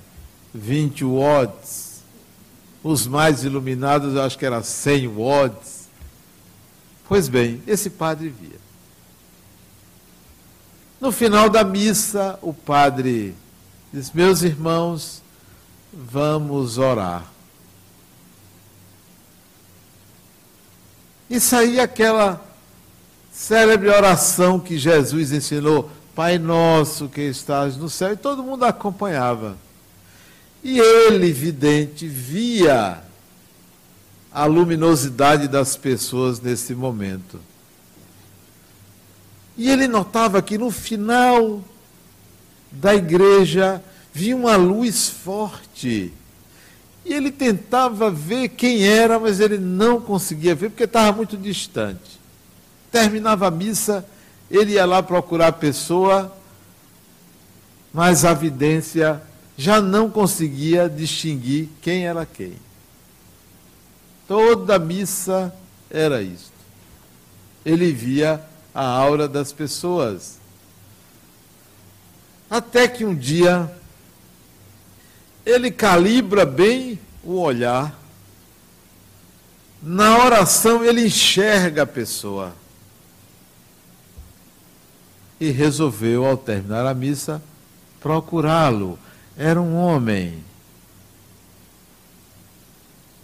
20 0.53 1.05
watts. 1.05 2.01
Os 2.83 3.07
mais 3.07 3.45
iluminados, 3.45 4.13
eu 4.13 4.21
acho 4.21 4.37
que 4.37 4.45
era 4.45 4.61
100 4.61 5.07
watts. 5.07 5.87
Pois 7.07 7.29
bem, 7.29 7.61
esse 7.65 7.89
padre 7.89 8.27
via. 8.29 8.59
No 11.05 11.11
final 11.11 11.51
da 11.51 11.63
missa, 11.63 12.39
o 12.41 12.51
padre 12.51 13.35
diz: 13.93 14.11
Meus 14.11 14.41
irmãos, 14.41 15.21
vamos 15.93 16.79
orar. 16.79 17.31
E 21.29 21.39
saía 21.39 21.83
aquela 21.83 22.43
célebre 23.31 23.87
oração 23.87 24.59
que 24.59 24.79
Jesus 24.79 25.31
ensinou: 25.31 25.91
Pai 26.15 26.39
nosso 26.39 27.07
que 27.07 27.21
estás 27.21 27.77
no 27.77 27.87
céu, 27.87 28.13
e 28.13 28.17
todo 28.17 28.41
mundo 28.41 28.65
acompanhava. 28.65 29.55
E 30.63 30.79
ele, 30.79 31.31
vidente, 31.31 32.07
via 32.07 33.03
a 34.31 34.45
luminosidade 34.45 35.47
das 35.47 35.77
pessoas 35.77 36.41
nesse 36.41 36.73
momento. 36.73 37.39
E 39.57 39.69
ele 39.69 39.87
notava 39.87 40.41
que 40.41 40.57
no 40.57 40.69
final 40.69 41.63
da 42.71 42.93
igreja 42.93 43.81
vinha 44.13 44.35
uma 44.35 44.55
luz 44.55 45.09
forte. 45.09 46.13
E 47.05 47.13
ele 47.13 47.31
tentava 47.31 48.09
ver 48.09 48.49
quem 48.49 48.85
era, 48.85 49.19
mas 49.19 49.39
ele 49.39 49.57
não 49.57 50.01
conseguia 50.01 50.55
ver, 50.55 50.69
porque 50.69 50.85
estava 50.85 51.15
muito 51.15 51.37
distante. 51.37 52.19
Terminava 52.91 53.47
a 53.47 53.51
missa, 53.51 54.05
ele 54.49 54.73
ia 54.73 54.85
lá 54.85 55.03
procurar 55.03 55.47
a 55.47 55.51
pessoa, 55.53 56.35
mas 57.93 58.25
a 58.25 58.33
vidência 58.33 59.21
já 59.57 59.79
não 59.79 60.09
conseguia 60.09 60.89
distinguir 60.89 61.69
quem 61.81 62.07
era 62.07 62.25
quem. 62.25 62.53
Toda 64.27 64.79
missa 64.79 65.53
era 65.89 66.21
isto. 66.21 66.51
Ele 67.63 67.91
via 67.91 68.41
a 68.75 68.85
aura 68.85 69.25
das 69.25 69.53
pessoas. 69.53 70.37
Até 72.49 72.89
que 72.89 73.05
um 73.05 73.15
dia 73.15 73.71
ele 75.45 75.71
calibra 75.71 76.45
bem 76.45 76.99
o 77.23 77.39
olhar. 77.39 77.97
Na 79.81 80.17
oração 80.17 80.83
ele 80.83 81.05
enxerga 81.05 81.83
a 81.83 81.87
pessoa. 81.87 82.53
E 85.39 85.51
resolveu, 85.51 86.25
ao 86.25 86.35
terminar 86.35 86.85
a 86.85 86.93
missa, 86.93 87.41
procurá-lo. 88.01 88.99
Era 89.37 89.61
um 89.61 89.75
homem. 89.75 90.43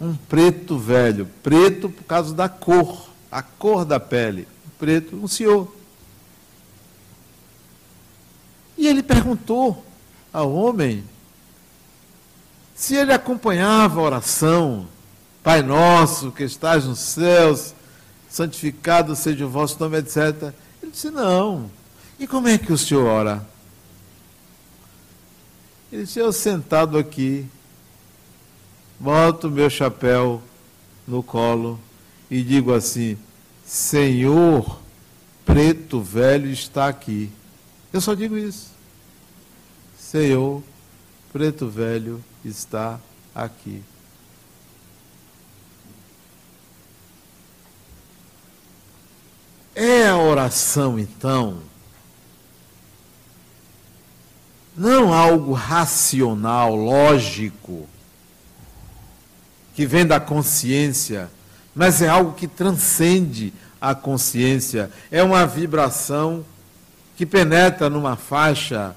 Um 0.00 0.14
preto 0.14 0.78
velho. 0.78 1.28
Preto 1.42 1.90
por 1.90 2.04
causa 2.04 2.34
da 2.34 2.48
cor, 2.48 3.10
a 3.30 3.42
cor 3.42 3.84
da 3.84 4.00
pele 4.00 4.46
preto, 4.82 5.14
um 5.14 5.28
senhor. 5.28 5.72
E 8.76 8.88
ele 8.88 9.00
perguntou 9.00 9.86
ao 10.32 10.52
homem 10.52 11.04
se 12.74 12.96
ele 12.96 13.12
acompanhava 13.12 14.00
a 14.00 14.02
oração, 14.02 14.88
Pai 15.40 15.62
nosso 15.62 16.32
que 16.32 16.42
estás 16.42 16.84
nos 16.84 16.98
céus, 16.98 17.76
santificado 18.28 19.14
seja 19.14 19.46
o 19.46 19.48
vosso 19.48 19.78
nome, 19.78 19.98
etc. 19.98 20.52
Ele 20.82 20.90
disse: 20.90 21.10
Não. 21.10 21.70
E 22.18 22.26
como 22.26 22.48
é 22.48 22.58
que 22.58 22.72
o 22.72 22.78
senhor 22.78 23.06
ora? 23.06 23.46
Ele 25.92 26.02
disse: 26.02 26.18
Eu 26.18 26.32
sentado 26.32 26.98
aqui, 26.98 27.46
boto 28.98 29.48
meu 29.48 29.70
chapéu 29.70 30.42
no 31.06 31.22
colo 31.22 31.78
e 32.28 32.42
digo 32.42 32.74
assim: 32.74 33.16
Senhor, 33.72 34.82
preto 35.46 35.98
velho 36.02 36.50
está 36.50 36.88
aqui. 36.88 37.32
Eu 37.90 38.02
só 38.02 38.12
digo 38.12 38.36
isso. 38.36 38.70
Senhor, 39.98 40.62
preto 41.32 41.70
velho 41.70 42.22
está 42.44 43.00
aqui. 43.34 43.82
É 49.74 50.06
a 50.06 50.18
oração, 50.18 50.98
então, 50.98 51.62
não 54.76 55.14
algo 55.14 55.54
racional, 55.54 56.76
lógico, 56.76 57.88
que 59.74 59.86
vem 59.86 60.06
da 60.06 60.20
consciência 60.20 61.30
mas 61.74 62.02
é 62.02 62.08
algo 62.08 62.32
que 62.32 62.46
transcende 62.46 63.52
a 63.80 63.94
consciência. 63.94 64.90
É 65.10 65.22
uma 65.22 65.46
vibração 65.46 66.44
que 67.16 67.26
penetra 67.26 67.88
numa 67.90 68.16
faixa 68.16 68.94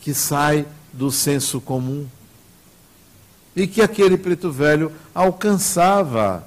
que 0.00 0.12
sai 0.14 0.66
do 0.92 1.10
senso 1.10 1.60
comum. 1.60 2.06
E 3.54 3.66
que 3.66 3.82
aquele 3.82 4.16
preto 4.16 4.50
velho 4.50 4.92
alcançava. 5.14 6.46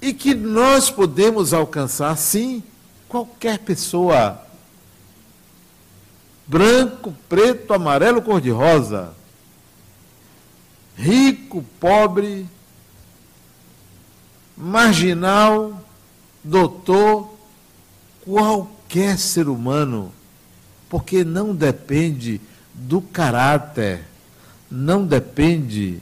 E 0.00 0.12
que 0.12 0.34
nós 0.34 0.90
podemos 0.90 1.52
alcançar, 1.52 2.16
sim, 2.16 2.62
qualquer 3.08 3.58
pessoa 3.58 4.42
branco, 6.46 7.14
preto, 7.28 7.74
amarelo, 7.74 8.22
cor-de-rosa, 8.22 9.12
rico, 10.96 11.64
pobre, 11.80 12.46
marginal, 14.56 15.84
doutor, 16.42 17.36
qualquer 18.24 19.18
ser 19.18 19.48
humano, 19.48 20.12
porque 20.88 21.24
não 21.24 21.54
depende 21.54 22.40
do 22.72 23.00
caráter, 23.00 24.04
não 24.70 25.06
depende 25.06 26.00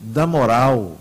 da 0.00 0.26
moral, 0.26 0.98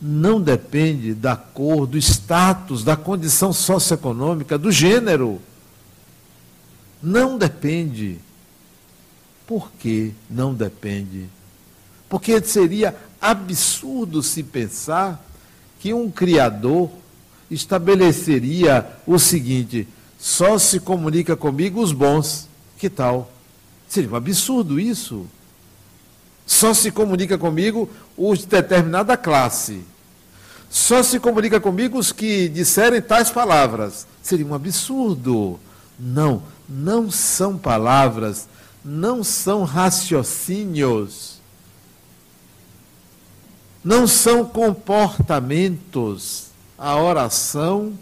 não 0.00 0.40
depende 0.40 1.12
da 1.12 1.34
cor, 1.34 1.86
do 1.86 1.98
status, 1.98 2.84
da 2.84 2.96
condição 2.96 3.52
socioeconômica, 3.52 4.56
do 4.56 4.70
gênero. 4.70 5.40
Não 7.02 7.36
depende. 7.36 8.18
Por 9.46 9.72
que 9.72 10.14
não 10.30 10.54
depende? 10.54 11.28
Porque 12.08 12.40
seria 12.42 12.94
absurdo 13.20 14.22
se 14.22 14.42
pensar 14.42 15.27
que 15.78 15.94
um 15.94 16.10
criador 16.10 16.90
estabeleceria 17.50 18.86
o 19.06 19.18
seguinte: 19.18 19.86
só 20.18 20.58
se 20.58 20.80
comunica 20.80 21.36
comigo 21.36 21.80
os 21.80 21.92
bons. 21.92 22.48
Que 22.76 22.88
tal? 22.88 23.30
Seria 23.88 24.10
um 24.10 24.16
absurdo 24.16 24.78
isso. 24.78 25.26
Só 26.46 26.72
se 26.72 26.90
comunica 26.90 27.36
comigo 27.36 27.88
os 28.16 28.40
de 28.40 28.46
determinada 28.46 29.16
classe. 29.16 29.82
Só 30.70 31.02
se 31.02 31.18
comunica 31.18 31.60
comigo 31.60 31.98
os 31.98 32.12
que 32.12 32.48
disserem 32.48 33.00
tais 33.00 33.30
palavras. 33.30 34.06
Seria 34.22 34.46
um 34.46 34.54
absurdo. 34.54 35.58
Não, 35.98 36.42
não 36.68 37.10
são 37.10 37.58
palavras, 37.58 38.48
não 38.84 39.24
são 39.24 39.64
raciocínios 39.64 41.37
não 43.88 44.06
são 44.06 44.44
comportamentos. 44.44 46.48
A 46.76 47.00
oração 47.00 47.98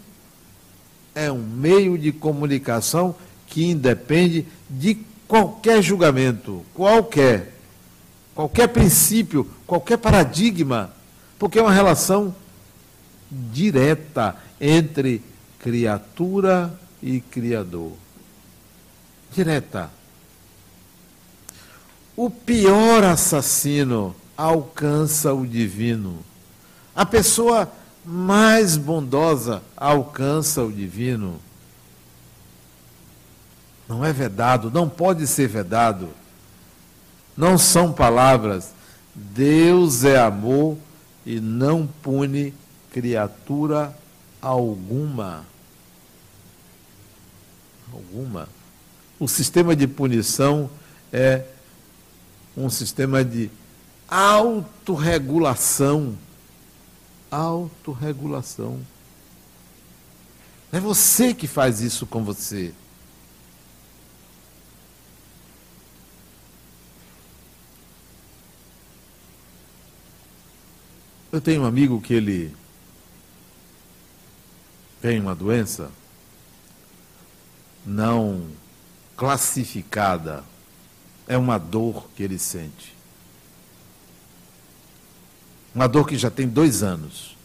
é 1.15 1.31
um 1.31 1.41
meio 1.41 1.97
de 1.97 2.11
comunicação 2.11 3.15
que 3.47 3.63
independe 3.63 4.45
de 4.69 4.95
qualquer 5.29 5.81
julgamento, 5.81 6.65
qualquer, 6.73 7.53
qualquer 8.35 8.67
princípio, 8.67 9.49
qualquer 9.65 9.97
paradigma, 9.97 10.91
porque 11.39 11.57
é 11.57 11.61
uma 11.61 11.71
relação 11.71 12.35
direta 13.31 14.35
entre 14.59 15.21
criatura 15.57 16.77
e 17.01 17.21
Criador. 17.21 17.93
Direta. 19.33 19.89
O 22.13 22.29
pior 22.29 23.05
assassino 23.05 24.13
alcança 24.37 25.33
o 25.33 25.45
divino. 25.45 26.19
A 26.95 27.05
pessoa 27.05 27.69
mais 28.05 28.77
bondosa 28.77 29.61
alcança 29.75 30.63
o 30.63 30.71
divino. 30.71 31.41
Não 33.87 34.05
é 34.05 34.13
vedado, 34.13 34.69
não 34.69 34.87
pode 34.87 35.25
ser 35.25 35.47
vedado. 35.47 36.09
Não 37.35 37.57
são 37.57 37.91
palavras. 37.91 38.71
Deus 39.13 40.03
é 40.03 40.19
amor 40.19 40.77
e 41.25 41.39
não 41.39 41.87
pune 41.87 42.53
criatura 42.91 43.97
alguma. 44.41 45.45
Alguma. 47.91 48.47
O 49.19 49.27
sistema 49.27 49.75
de 49.75 49.87
punição 49.87 50.69
é 51.11 51.43
um 52.55 52.69
sistema 52.69 53.23
de 53.23 53.49
autorregulação. 54.07 56.17
Autorregulação. 57.29 58.79
É 60.71 60.79
você 60.79 61.33
que 61.33 61.47
faz 61.47 61.81
isso 61.81 62.05
com 62.05 62.23
você. 62.23 62.73
Eu 71.31 71.41
tenho 71.41 71.61
um 71.61 71.65
amigo 71.65 72.01
que 72.01 72.13
ele 72.13 72.55
tem 75.01 75.19
uma 75.19 75.35
doença 75.35 75.91
não 77.85 78.47
classificada. 79.15 80.43
É 81.27 81.37
uma 81.37 81.57
dor 81.57 82.09
que 82.15 82.23
ele 82.23 82.39
sente. 82.39 82.96
Uma 85.77 85.87
dor 85.87 86.07
que 86.07 86.17
já 86.17 86.31
tem 86.31 86.47
dois 86.47 86.81
anos. 86.81 87.37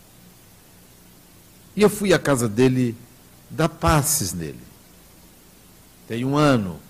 E 1.77 1.83
eu 1.83 1.91
fui 1.91 2.15
à 2.15 2.19
casa 2.19 2.49
dele 2.49 2.97
dar 3.51 3.69
passes 3.69 4.33
nele. 4.33 4.59
Tem 6.09 6.25
um 6.25 6.35
ano. 6.35 6.81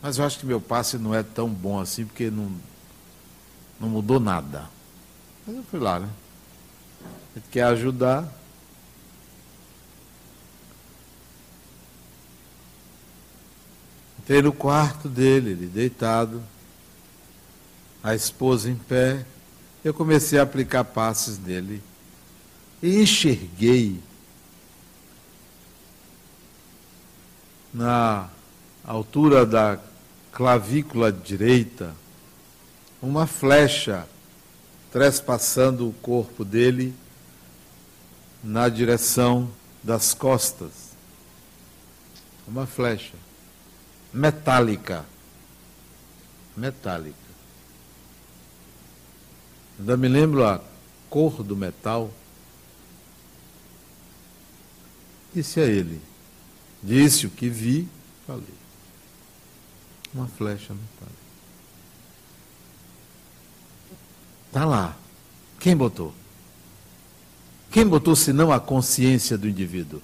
Mas 0.00 0.16
eu 0.16 0.24
acho 0.24 0.38
que 0.38 0.46
meu 0.46 0.62
passe 0.62 0.96
não 0.96 1.14
é 1.14 1.22
tão 1.22 1.46
bom 1.46 1.78
assim, 1.78 2.06
porque 2.06 2.30
não, 2.30 2.50
não 3.78 3.90
mudou 3.90 4.18
nada. 4.18 4.70
Mas 5.46 5.56
eu 5.56 5.62
fui 5.64 5.78
lá, 5.78 6.00
né? 6.00 6.08
Ele 7.36 7.44
quer 7.50 7.64
ajudar. 7.64 8.26
Entrei 14.20 14.40
no 14.40 14.54
quarto 14.54 15.06
dele, 15.06 15.50
ele 15.50 15.66
deitado, 15.66 16.42
a 18.02 18.14
esposa 18.14 18.70
em 18.70 18.74
pé, 18.74 19.26
eu 19.84 19.92
comecei 19.92 20.38
a 20.38 20.42
aplicar 20.42 20.84
passes 20.84 21.38
nele 21.38 21.82
e 22.82 23.00
enxerguei 23.00 24.00
na 27.72 28.28
altura 28.84 29.46
da 29.46 29.78
clavícula 30.32 31.10
direita 31.10 31.94
uma 33.00 33.26
flecha 33.26 34.06
trespassando 34.92 35.88
o 35.88 35.92
corpo 35.94 36.44
dele 36.44 36.94
na 38.44 38.68
direção 38.68 39.50
das 39.82 40.14
costas. 40.14 40.92
Uma 42.46 42.66
flecha 42.66 43.14
metálica. 44.12 45.04
Metálica. 46.56 47.21
Ainda 49.78 49.96
me 49.96 50.08
lembro 50.08 50.44
a 50.44 50.60
cor 51.08 51.42
do 51.42 51.56
metal. 51.56 52.10
Disse 55.34 55.60
a 55.60 55.64
ele. 55.64 56.00
Disse 56.82 57.26
o 57.26 57.30
que 57.30 57.48
vi, 57.48 57.88
falei. 58.26 58.44
Uma 60.14 60.26
flecha 60.26 60.74
metálica. 60.74 61.22
Está 64.48 64.64
lá. 64.64 64.96
Quem 65.58 65.76
botou? 65.76 66.12
Quem 67.70 67.86
botou 67.86 68.14
senão 68.14 68.52
a 68.52 68.60
consciência 68.60 69.38
do 69.38 69.48
indivíduo? 69.48 70.02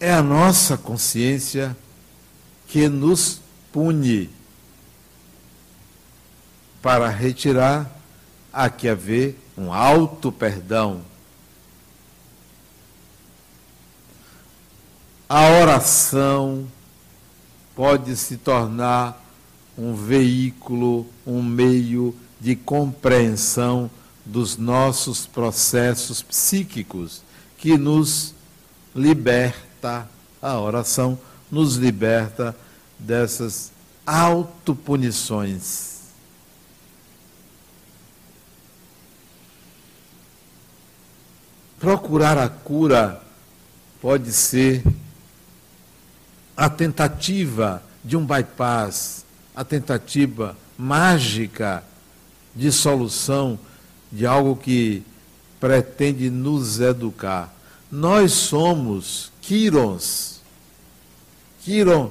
É 0.00 0.12
a 0.12 0.22
nossa 0.22 0.78
consciência 0.78 1.76
que 2.68 2.88
nos 2.88 3.40
pune 3.70 4.30
para 6.82 7.08
retirar, 7.08 7.90
há 8.52 8.70
que 8.70 8.88
haver 8.88 9.38
um 9.56 9.72
alto 9.72 10.30
perdão. 10.30 11.02
A 15.28 15.48
oração 15.60 16.66
pode 17.74 18.16
se 18.16 18.36
tornar 18.36 19.22
um 19.76 19.94
veículo, 19.94 21.06
um 21.26 21.42
meio 21.42 22.14
de 22.40 22.56
compreensão 22.56 23.90
dos 24.24 24.56
nossos 24.56 25.26
processos 25.26 26.22
psíquicos, 26.22 27.22
que 27.56 27.76
nos 27.76 28.34
liberta, 28.94 30.08
a 30.40 30.58
oração 30.58 31.18
nos 31.50 31.76
liberta 31.76 32.56
dessas 32.98 33.70
autopunições. 34.06 35.97
Procurar 41.78 42.36
a 42.38 42.48
cura 42.48 43.22
pode 44.00 44.32
ser 44.32 44.84
a 46.56 46.68
tentativa 46.68 47.82
de 48.04 48.16
um 48.16 48.26
bypass, 48.26 49.24
a 49.54 49.64
tentativa 49.64 50.56
mágica 50.76 51.84
de 52.54 52.72
solução 52.72 53.58
de 54.10 54.26
algo 54.26 54.56
que 54.56 55.04
pretende 55.60 56.30
nos 56.30 56.80
educar. 56.80 57.54
Nós 57.90 58.32
somos 58.32 59.30
Quirons. 59.40 60.40
Quiron 61.64 62.10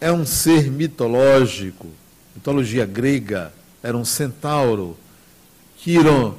é 0.00 0.10
um 0.10 0.26
ser 0.26 0.70
mitológico, 0.70 1.86
mitologia 2.34 2.86
grega, 2.86 3.52
era 3.82 3.96
um 3.96 4.04
centauro. 4.04 4.96
Quiron 5.76 6.34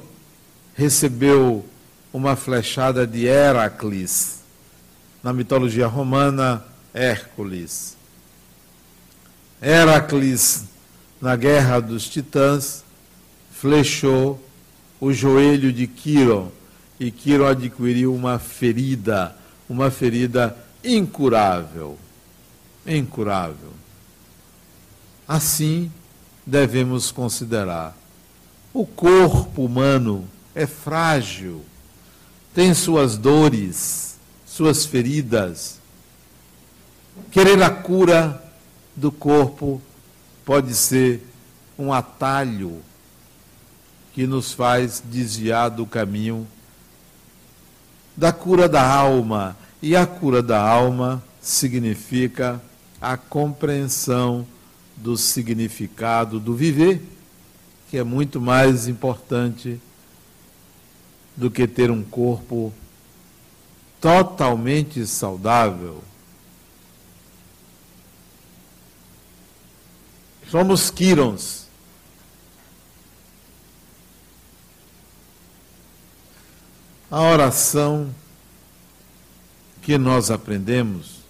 recebeu 0.74 1.64
uma 2.12 2.36
flechada 2.36 3.06
de 3.06 3.26
Heracles. 3.26 4.40
Na 5.22 5.32
mitologia 5.32 5.86
romana, 5.86 6.64
Hércules. 6.94 7.96
Heracles, 9.60 10.64
na 11.20 11.36
guerra 11.36 11.80
dos 11.80 12.08
titãs, 12.08 12.84
flechou 13.50 14.40
o 15.00 15.12
joelho 15.12 15.72
de 15.72 15.86
Quiron 15.86 16.50
e 16.98 17.10
Quiron 17.10 17.46
adquiriu 17.46 18.14
uma 18.14 18.38
ferida, 18.38 19.36
uma 19.68 19.90
ferida 19.90 20.56
incurável. 20.82 21.98
Incurável. 22.86 23.72
Assim 25.26 25.92
devemos 26.46 27.12
considerar. 27.12 27.96
O 28.72 28.86
corpo 28.86 29.64
humano 29.64 30.26
é 30.54 30.66
frágil, 30.66 31.64
tem 32.58 32.74
suas 32.74 33.16
dores, 33.16 34.18
suas 34.44 34.84
feridas. 34.84 35.78
Querer 37.30 37.62
a 37.62 37.70
cura 37.70 38.42
do 38.96 39.12
corpo 39.12 39.80
pode 40.44 40.74
ser 40.74 41.24
um 41.78 41.92
atalho 41.92 42.82
que 44.12 44.26
nos 44.26 44.52
faz 44.52 45.00
desviar 45.08 45.70
do 45.70 45.86
caminho 45.86 46.48
da 48.16 48.32
cura 48.32 48.68
da 48.68 48.84
alma. 48.84 49.56
E 49.80 49.94
a 49.94 50.04
cura 50.04 50.42
da 50.42 50.60
alma 50.60 51.22
significa 51.40 52.60
a 53.00 53.16
compreensão 53.16 54.44
do 54.96 55.16
significado 55.16 56.40
do 56.40 56.56
viver, 56.56 57.00
que 57.88 57.96
é 57.96 58.02
muito 58.02 58.40
mais 58.40 58.88
importante 58.88 59.80
do 61.38 61.50
que 61.52 61.68
ter 61.68 61.88
um 61.88 62.02
corpo 62.02 62.74
totalmente 64.00 65.06
saudável. 65.06 66.02
Somos 70.50 70.90
Quirons. 70.90 71.68
A 77.08 77.22
oração 77.22 78.12
que 79.80 79.96
nós 79.96 80.32
aprendemos 80.32 81.20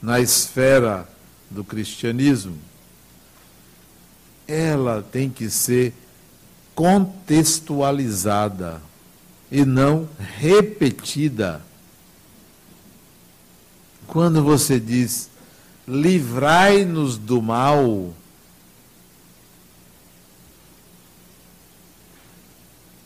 na 0.00 0.20
esfera 0.20 1.06
do 1.50 1.62
cristianismo, 1.62 2.56
ela 4.48 5.02
tem 5.02 5.28
que 5.28 5.50
ser 5.50 5.92
contextualizada 6.74 8.88
e 9.50 9.64
não 9.64 10.08
repetida. 10.18 11.62
Quando 14.06 14.42
você 14.42 14.78
diz, 14.78 15.28
livrai-nos 15.86 17.16
do 17.16 17.42
mal, 17.42 18.14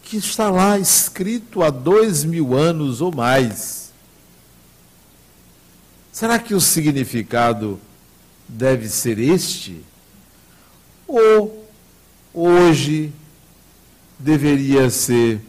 que 0.02 0.18
está 0.18 0.50
lá 0.50 0.78
escrito 0.78 1.62
há 1.62 1.70
dois 1.70 2.24
mil 2.24 2.54
anos 2.54 3.00
ou 3.00 3.14
mais. 3.14 3.92
Será 6.12 6.38
que 6.38 6.54
o 6.54 6.60
significado 6.60 7.80
deve 8.48 8.88
ser 8.88 9.18
este? 9.18 9.82
Ou 11.06 11.68
hoje 12.32 13.12
deveria 14.18 14.90
ser 14.90 15.40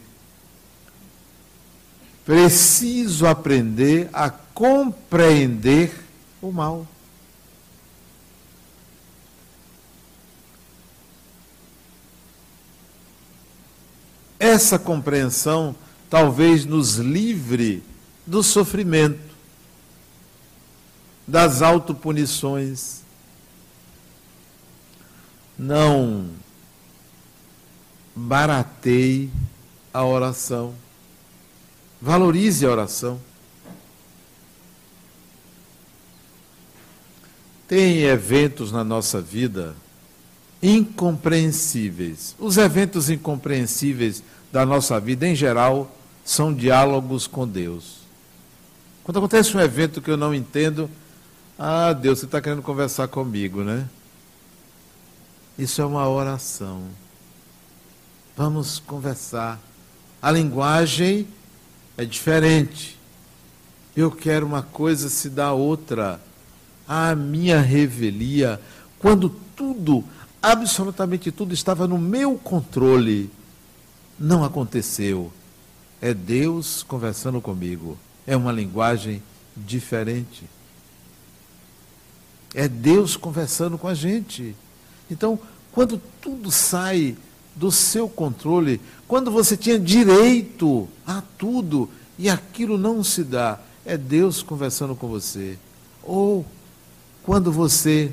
preciso 2.26 3.28
aprender 3.28 4.10
a 4.12 4.30
compreender 4.30 5.94
o 6.42 6.52
mal? 6.52 6.88
Essa 14.40 14.78
compreensão 14.78 15.76
talvez 16.10 16.66
nos 16.66 16.96
livre 16.96 17.84
do 18.26 18.42
sofrimento, 18.44 19.36
das 21.28 21.62
autopunições. 21.62 23.02
Não 25.58 26.30
barateie 28.16 29.30
a 29.94 30.06
oração. 30.06 30.76
Valorize 32.06 32.64
a 32.64 32.70
oração. 32.70 33.20
Tem 37.68 38.04
eventos 38.04 38.72
na 38.72 38.84
nossa 38.84 39.20
vida 39.20 39.76
incompreensíveis. 40.62 42.36
Os 42.38 42.58
eventos 42.58 43.10
incompreensíveis 43.10 44.22
da 44.52 44.64
nossa 44.68 45.00
vida, 45.00 45.28
em 45.28 45.34
geral, 45.34 45.92
são 46.24 46.54
diálogos 46.54 47.26
com 47.26 47.48
Deus. 47.48 48.02
Quando 49.04 49.18
acontece 49.18 49.58
um 49.58 49.60
evento 49.60 50.00
que 50.00 50.12
eu 50.12 50.18
não 50.18 50.32
entendo, 50.32 50.88
ah, 51.58 51.92
Deus, 51.92 52.20
você 52.20 52.26
está 52.26 52.40
querendo 52.40 52.62
conversar 52.62 53.08
comigo, 53.08 53.64
né? 53.64 53.90
Isso 55.58 55.82
é 55.82 55.86
uma 55.86 56.08
oração. 56.08 56.84
Vamos 58.38 58.78
conversar. 58.78 59.60
A 60.22 60.30
linguagem 60.30 61.28
é 61.98 62.06
diferente. 62.06 62.98
Eu 63.96 64.12
quero 64.12 64.46
uma 64.46 64.62
coisa, 64.62 65.10
se 65.10 65.30
dá 65.30 65.54
outra. 65.54 66.22
A 66.88 67.16
minha 67.16 67.62
revelia, 67.62 68.60
quando 69.00 69.30
tudo 69.56 70.04
absolutamente 70.46 71.32
tudo 71.32 71.54
estava 71.54 71.88
no 71.88 71.98
meu 71.98 72.36
controle. 72.38 73.32
Não 74.20 74.44
aconteceu. 74.44 75.34
É 76.00 76.14
Deus 76.14 76.84
conversando 76.84 77.42
comigo. 77.42 77.98
É 78.28 78.38
uma 78.38 78.52
linguagem 78.52 79.24
diferente. 79.58 80.44
É 82.54 82.68
Deus 82.68 83.18
conversando 83.18 83.78
com 83.78 83.88
a 83.88 83.96
gente. 83.96 84.56
Então, 85.10 85.40
quando 85.72 86.00
tudo 86.22 86.52
sai 86.52 87.18
do 87.56 87.72
seu 87.72 88.08
controle, 88.08 88.80
quando 89.08 89.32
você 89.32 89.56
tinha 89.56 89.80
direito 89.80 90.88
a 91.06 91.22
tudo 91.38 91.90
e 92.18 92.30
aquilo 92.30 92.78
não 92.78 93.04
se 93.04 93.24
dá, 93.24 93.60
é 93.86 93.98
Deus 93.98 94.42
conversando 94.42 94.96
com 94.96 95.08
você. 95.08 95.58
Ou 96.04 96.46
quando 97.24 97.52
você 97.52 98.12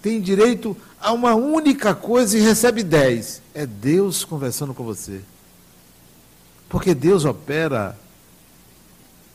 tem 0.00 0.20
direito 0.20 0.76
a 1.00 1.12
uma 1.12 1.34
única 1.34 1.94
coisa 1.94 2.38
e 2.38 2.40
recebe 2.40 2.82
dez. 2.82 3.42
É 3.54 3.66
Deus 3.66 4.24
conversando 4.24 4.72
com 4.72 4.84
você. 4.84 5.20
Porque 6.68 6.94
Deus 6.94 7.24
opera 7.24 7.98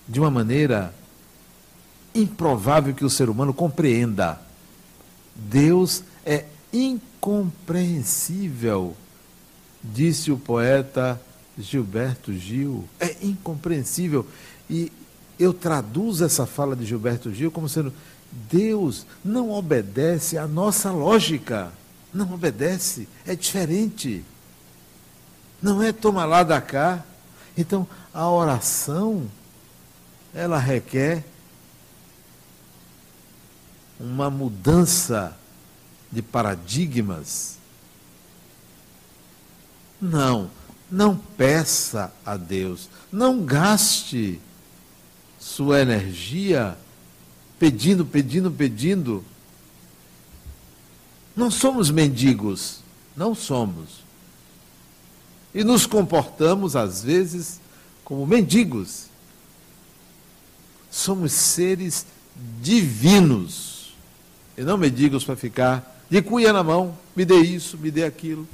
de 0.08 0.20
uma 0.20 0.30
maneira 0.30 0.94
improvável 2.14 2.94
que 2.94 3.06
o 3.06 3.10
ser 3.10 3.30
humano 3.30 3.54
compreenda. 3.54 4.42
Deus 5.36 6.04
é 6.26 6.46
incompreensível, 6.74 8.96
disse 9.84 10.32
o 10.32 10.38
poeta 10.38 11.20
Gilberto 11.58 12.34
Gil. 12.34 12.88
É 13.00 13.18
incompreensível. 13.22 14.26
E 14.70 14.92
eu 15.40 15.54
traduzo 15.54 16.24
essa 16.24 16.46
fala 16.46 16.76
de 16.76 16.86
Gilberto 16.86 17.34
Gil 17.34 17.52
como 17.52 17.68
sendo 17.68 17.94
Deus 18.32 19.06
não 19.24 19.52
obedece 19.52 20.38
à 20.38 20.48
nossa 20.48 20.92
lógica. 20.92 21.72
Não 22.14 22.34
obedece, 22.34 23.08
é 23.26 23.36
diferente. 23.36 24.24
Não 25.62 25.82
é 25.82 25.92
toma 25.92 26.26
lá 26.26 26.44
da 26.44 26.60
cá. 26.62 27.04
Então, 27.58 27.88
a 28.14 28.30
oração, 28.30 29.30
ela 30.34 30.58
requer 30.58 31.24
uma 34.00 34.30
mudança 34.30 35.38
de 36.12 36.22
paradigmas. 36.22 37.58
Não, 40.02 40.50
não 40.90 41.16
peça 41.16 42.12
a 42.26 42.36
Deus, 42.36 42.90
não 43.12 43.46
gaste 43.46 44.40
sua 45.40 45.82
energia 45.82 46.78
pedindo, 47.60 48.04
pedindo, 48.04 48.50
pedindo. 48.50 49.24
Não 51.36 51.52
somos 51.52 51.92
mendigos, 51.92 52.80
não 53.16 53.36
somos. 53.36 54.02
E 55.54 55.64
nos 55.64 55.86
comportamos, 55.86 56.76
às 56.76 57.04
vezes, 57.04 57.60
como 58.04 58.26
mendigos. 58.26 59.06
Somos 60.90 61.32
seres 61.34 62.06
divinos. 62.62 63.94
E 64.58 64.64
não 64.64 64.78
mendigos 64.78 65.24
para 65.24 65.36
ficar 65.36 66.04
de 66.10 66.22
cuia 66.22 66.52
na 66.52 66.64
mão, 66.64 66.98
me 67.16 67.24
dê 67.24 67.40
isso, 67.40 67.78
me 67.78 67.92
dê 67.92 68.04
aquilo. 68.04 68.48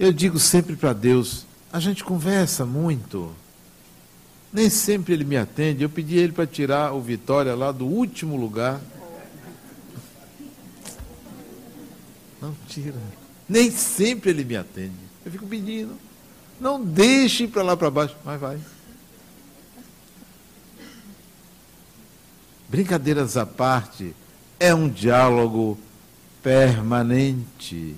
Eu 0.00 0.14
digo 0.14 0.38
sempre 0.38 0.76
para 0.76 0.94
Deus, 0.94 1.44
a 1.70 1.78
gente 1.78 2.02
conversa 2.02 2.64
muito. 2.64 3.30
Nem 4.50 4.70
sempre 4.70 5.12
ele 5.12 5.24
me 5.24 5.36
atende. 5.36 5.82
Eu 5.82 5.90
pedi 5.90 6.16
ele 6.16 6.32
para 6.32 6.46
tirar 6.46 6.94
o 6.94 7.02
Vitória 7.02 7.54
lá 7.54 7.70
do 7.70 7.84
último 7.84 8.34
lugar. 8.34 8.80
Não 12.40 12.56
tira. 12.66 12.96
Nem 13.46 13.70
sempre 13.70 14.30
ele 14.30 14.42
me 14.42 14.56
atende. 14.56 14.96
Eu 15.22 15.32
fico 15.32 15.46
pedindo. 15.46 15.92
Não 16.58 16.82
deixe 16.82 17.46
para 17.46 17.62
lá 17.62 17.76
para 17.76 17.90
baixo, 17.90 18.16
mas 18.24 18.40
vai. 18.40 18.58
Brincadeiras 22.70 23.36
à 23.36 23.44
parte, 23.44 24.16
é 24.58 24.74
um 24.74 24.88
diálogo 24.88 25.78
permanente. 26.42 27.94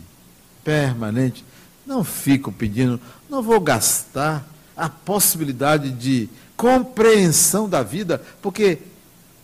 Permanente. 0.65 1.45
Não 1.87 2.05
fico 2.05 2.53
pedindo, 2.53 3.01
não 3.28 3.43
vou 3.43 3.61
gastar 3.61 4.47
a 4.76 4.89
possibilidade 4.89 5.91
de 5.91 6.28
compreensão 6.57 7.68
da 7.68 7.83
vida, 7.83 8.22
porque 8.41 8.78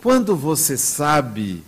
quando 0.01 0.37
você 0.37 0.77
sabe, 0.77 1.65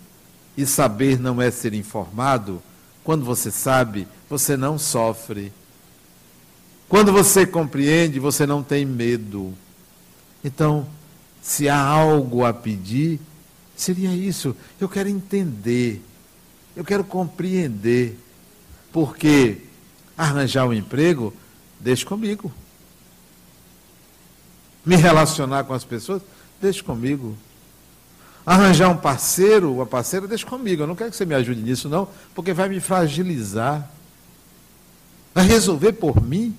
e 0.56 0.66
saber 0.66 1.18
não 1.18 1.40
é 1.40 1.50
ser 1.50 1.74
informado, 1.74 2.62
quando 3.02 3.24
você 3.24 3.50
sabe, 3.50 4.06
você 4.28 4.56
não 4.56 4.78
sofre. 4.78 5.52
Quando 6.88 7.12
você 7.12 7.46
compreende, 7.46 8.18
você 8.18 8.46
não 8.46 8.62
tem 8.62 8.84
medo. 8.84 9.54
Então, 10.44 10.86
se 11.40 11.68
há 11.68 11.80
algo 11.80 12.44
a 12.44 12.52
pedir, 12.52 13.20
seria 13.76 14.14
isso. 14.14 14.54
Eu 14.80 14.88
quero 14.88 15.08
entender, 15.08 16.02
eu 16.76 16.84
quero 16.84 17.04
compreender. 17.04 18.18
Porque 18.92 19.58
arranjar 20.20 20.66
um 20.66 20.72
emprego, 20.72 21.32
deixe 21.78 22.04
comigo. 22.04 22.52
Me 24.84 24.94
relacionar 24.96 25.64
com 25.64 25.72
as 25.72 25.82
pessoas, 25.82 26.20
deixe 26.60 26.82
comigo. 26.82 27.36
Arranjar 28.44 28.90
um 28.90 28.96
parceiro, 28.96 29.72
uma 29.72 29.86
parceira, 29.86 30.28
deixe 30.28 30.44
comigo. 30.44 30.82
Eu 30.82 30.86
não 30.86 30.94
quero 30.94 31.10
que 31.10 31.16
você 31.16 31.24
me 31.24 31.34
ajude 31.34 31.62
nisso, 31.62 31.88
não, 31.88 32.06
porque 32.34 32.52
vai 32.52 32.68
me 32.68 32.80
fragilizar. 32.80 33.90
Vai 35.34 35.46
resolver 35.46 35.92
por 35.92 36.20
mim? 36.20 36.54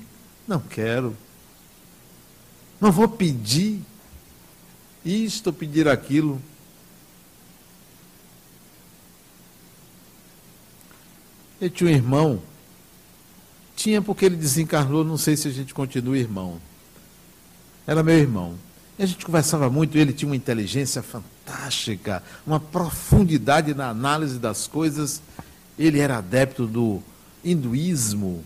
Não 0.47 0.59
quero. 0.59 1.16
Não 2.80 2.91
vou 2.91 3.07
pedir 3.07 3.80
isto, 5.05 5.53
pedir 5.53 5.88
aquilo. 5.88 6.41
Eu 11.59 11.70
tinha 11.70 11.91
um 11.91 11.93
irmão, 11.93 12.41
tinha 13.82 14.02
porque 14.02 14.26
ele 14.26 14.36
desencarnou, 14.36 15.04
não 15.04 15.18
sei 15.18 15.36
se 15.36 15.48
a 15.48 15.52
gente 15.52 15.74
continua 15.74 16.18
irmão. 16.18 16.60
Era 17.86 18.04
meu 18.04 18.18
irmão. 18.18 18.56
E 18.98 19.04
a 19.04 19.06
gente 19.06 19.26
conversava 19.26 19.70
muito, 19.70 19.98
ele 19.98 20.14
tinha 20.14 20.30
uma 20.30 20.36
inteligência 20.36 21.02
fantástica, 21.02 22.22
uma 22.46 22.60
profundidade 22.60 23.74
na 23.74 23.90
análise 23.90 24.38
das 24.38 24.68
coisas. 24.68 25.22
Ele 25.78 26.00
era 26.00 26.18
adepto 26.18 26.68
do 26.68 27.02
hinduísmo, 27.44 28.44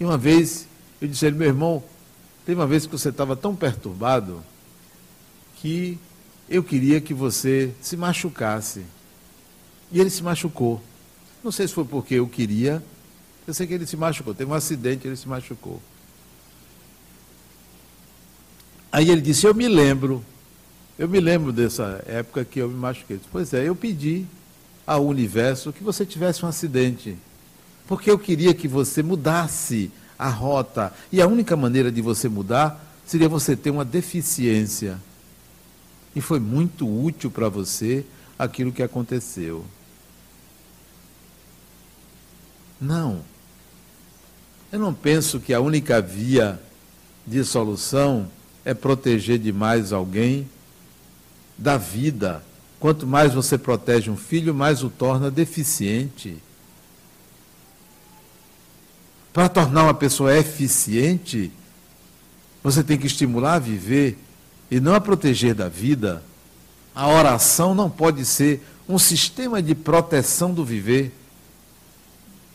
E 0.00 0.04
uma 0.04 0.16
vez 0.16 0.66
eu 1.00 1.06
disse 1.06 1.26
a 1.26 1.28
ele, 1.28 1.36
meu 1.36 1.48
irmão, 1.48 1.84
tem 2.46 2.54
uma 2.54 2.66
vez 2.66 2.86
que 2.86 2.92
você 2.92 3.10
estava 3.10 3.36
tão 3.36 3.54
perturbado 3.54 4.42
que 5.56 5.98
eu 6.48 6.64
queria 6.64 7.02
que 7.02 7.12
você 7.12 7.70
se 7.82 7.98
machucasse. 7.98 8.82
E 9.92 10.00
ele 10.00 10.10
se 10.10 10.22
machucou. 10.22 10.80
Não 11.42 11.50
sei 11.50 11.66
se 11.66 11.74
foi 11.74 11.84
porque 11.84 12.14
eu 12.14 12.26
queria, 12.26 12.82
eu 13.46 13.54
sei 13.54 13.66
que 13.66 13.74
ele 13.74 13.86
se 13.86 13.96
machucou. 13.96 14.34
Teve 14.34 14.50
um 14.50 14.54
acidente, 14.54 15.06
ele 15.06 15.16
se 15.16 15.28
machucou. 15.28 15.80
Aí 18.92 19.10
ele 19.10 19.20
disse: 19.20 19.46
Eu 19.46 19.54
me 19.54 19.68
lembro, 19.68 20.24
eu 20.98 21.08
me 21.08 21.20
lembro 21.20 21.52
dessa 21.52 22.02
época 22.06 22.44
que 22.44 22.60
eu 22.60 22.68
me 22.68 22.74
machuquei. 22.74 23.16
Disse, 23.16 23.28
pois 23.30 23.52
é, 23.54 23.68
eu 23.68 23.74
pedi 23.74 24.26
ao 24.86 25.06
universo 25.06 25.72
que 25.72 25.82
você 25.82 26.04
tivesse 26.04 26.44
um 26.44 26.48
acidente 26.48 27.16
porque 27.90 28.08
eu 28.08 28.16
queria 28.16 28.54
que 28.54 28.68
você 28.68 29.02
mudasse 29.02 29.90
a 30.16 30.28
rota. 30.28 30.94
E 31.10 31.20
a 31.20 31.26
única 31.26 31.56
maneira 31.56 31.90
de 31.90 32.00
você 32.00 32.28
mudar 32.28 32.80
seria 33.04 33.28
você 33.28 33.56
ter 33.56 33.70
uma 33.70 33.84
deficiência. 33.84 34.96
E 36.14 36.20
foi 36.20 36.38
muito 36.38 36.86
útil 36.86 37.32
para 37.32 37.48
você 37.48 38.06
aquilo 38.38 38.70
que 38.70 38.80
aconteceu. 38.80 39.64
Não. 42.80 43.22
Eu 44.72 44.78
não 44.78 44.94
penso 44.94 45.40
que 45.40 45.52
a 45.52 45.60
única 45.60 46.00
via 46.00 46.60
de 47.26 47.44
solução 47.44 48.30
é 48.64 48.72
proteger 48.72 49.38
demais 49.38 49.92
alguém 49.92 50.48
da 51.58 51.76
vida. 51.76 52.42
Quanto 52.78 53.06
mais 53.06 53.34
você 53.34 53.58
protege 53.58 54.10
um 54.10 54.16
filho, 54.16 54.54
mais 54.54 54.82
o 54.82 54.88
torna 54.88 55.30
deficiente. 55.30 56.38
Para 59.32 59.48
tornar 59.48 59.84
uma 59.84 59.94
pessoa 59.94 60.36
eficiente, 60.36 61.52
você 62.62 62.82
tem 62.82 62.98
que 62.98 63.06
estimular 63.06 63.54
a 63.54 63.58
viver 63.58 64.18
e 64.70 64.80
não 64.80 64.94
a 64.94 65.00
proteger 65.00 65.54
da 65.54 65.68
vida. 65.68 66.22
A 66.94 67.08
oração 67.08 67.74
não 67.74 67.90
pode 67.90 68.24
ser 68.24 68.62
um 68.88 68.98
sistema 68.98 69.62
de 69.62 69.74
proteção 69.74 70.52
do 70.52 70.64
viver. 70.64 71.12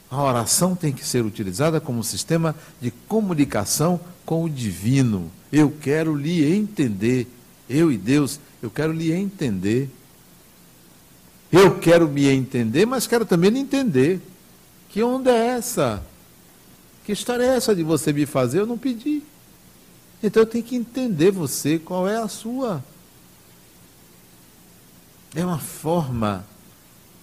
A 0.10 0.22
oração 0.22 0.76
tem 0.76 0.94
que 0.94 1.06
ser 1.06 1.26
utilizada 1.26 1.82
como 1.82 2.00
um 2.00 2.04
sistema 2.04 2.56
de 2.82 2.92
comunicação 2.92 4.00
com 4.26 4.44
o 4.44 4.50
divino. 4.50 5.32
Eu 5.52 5.72
quero 5.72 6.16
lhe 6.16 6.46
entender. 6.56 7.28
Eu 7.70 7.92
e 7.92 7.98
Deus, 7.98 8.40
eu 8.62 8.70
quero 8.70 8.94
lhe 8.94 9.12
entender. 9.12 9.90
Eu 11.52 11.80
quero 11.80 12.08
me 12.08 12.28
entender, 12.28 12.86
mas 12.86 13.08
quero 13.08 13.26
também 13.26 13.50
lhe 13.50 13.60
entender. 13.60 14.22
Que 14.90 15.02
onda 15.02 15.32
é 15.32 15.48
essa? 15.48 16.04
Que 17.04 17.12
história 17.12 17.44
é 17.44 17.56
essa 17.56 17.76
de 17.76 17.84
você 17.84 18.12
me 18.12 18.26
fazer? 18.26 18.60
Eu 18.60 18.66
não 18.66 18.78
pedi. 18.78 19.24
Então 20.22 20.44
eu 20.44 20.48
tenho 20.48 20.64
que 20.64 20.76
entender 20.76 21.32
você, 21.32 21.78
qual 21.78 22.08
é 22.08 22.18
a 22.18 22.28
sua. 22.28 22.84
É 25.36 25.46
uma 25.46 25.60
forma 25.60 26.46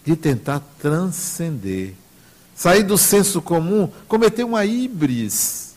de 0.04 0.14
tentar 0.14 0.60
transcender. 0.78 1.94
Sair 2.54 2.82
do 2.82 2.98
senso 2.98 3.40
comum, 3.40 3.88
cometer 4.06 4.44
uma 4.44 4.64
híbris. 4.64 5.74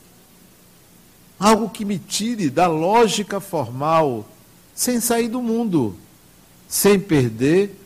Algo 1.40 1.70
que 1.70 1.84
me 1.86 1.98
tire 2.00 2.50
da 2.50 2.68
lógica 2.68 3.40
formal, 3.40 4.28
sem 4.74 5.00
sair 5.00 5.28
do 5.28 5.42
mundo, 5.42 5.96
sem 6.68 7.00
perder 7.00 7.80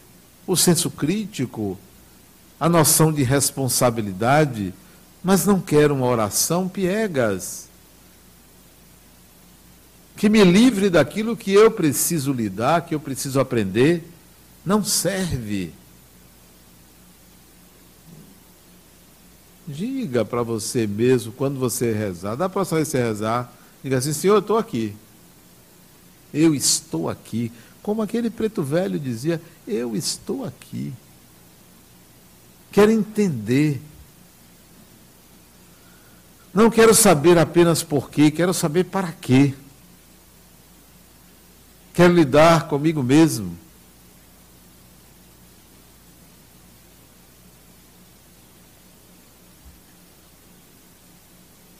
o 0.45 0.55
senso 0.55 0.89
crítico, 0.89 1.77
a 2.59 2.67
noção 2.67 3.11
de 3.11 3.23
responsabilidade 3.23 4.73
mas 5.23 5.45
não 5.45 5.59
quero 5.59 5.93
uma 5.93 6.05
oração 6.05 6.67
piegas. 6.67 7.67
Que 10.15 10.29
me 10.29 10.43
livre 10.43 10.89
daquilo 10.89 11.35
que 11.35 11.53
eu 11.53 11.71
preciso 11.71 12.33
lidar, 12.33 12.85
que 12.85 12.93
eu 12.93 12.99
preciso 12.99 13.39
aprender, 13.39 14.03
não 14.65 14.83
serve. 14.83 15.73
Diga 19.69 20.25
para 20.25 20.41
você 20.41 20.87
mesmo, 20.87 21.31
quando 21.31 21.59
você 21.59 21.93
rezar, 21.93 22.35
vez 22.35 22.51
que 22.51 22.91
você 22.91 22.97
rezar, 22.97 23.53
diga 23.83 23.97
assim: 23.99 24.13
Senhor, 24.13 24.35
eu 24.35 24.39
estou 24.39 24.57
aqui. 24.57 24.95
Eu 26.33 26.55
estou 26.55 27.07
aqui. 27.07 27.51
Como 27.83 28.01
aquele 28.01 28.29
preto 28.29 28.63
velho 28.63 28.99
dizia: 28.99 29.39
Eu 29.67 29.95
estou 29.95 30.43
aqui. 30.43 30.91
Quero 32.71 32.91
entender 32.91 33.81
não 36.53 36.69
quero 36.69 36.93
saber 36.93 37.37
apenas 37.37 37.83
por 37.83 38.09
quê, 38.09 38.31
quero 38.31 38.53
saber 38.53 38.85
para 38.85 39.11
quê. 39.11 39.53
Quero 41.93 42.13
lidar 42.13 42.67
comigo 42.67 43.03
mesmo. 43.03 43.57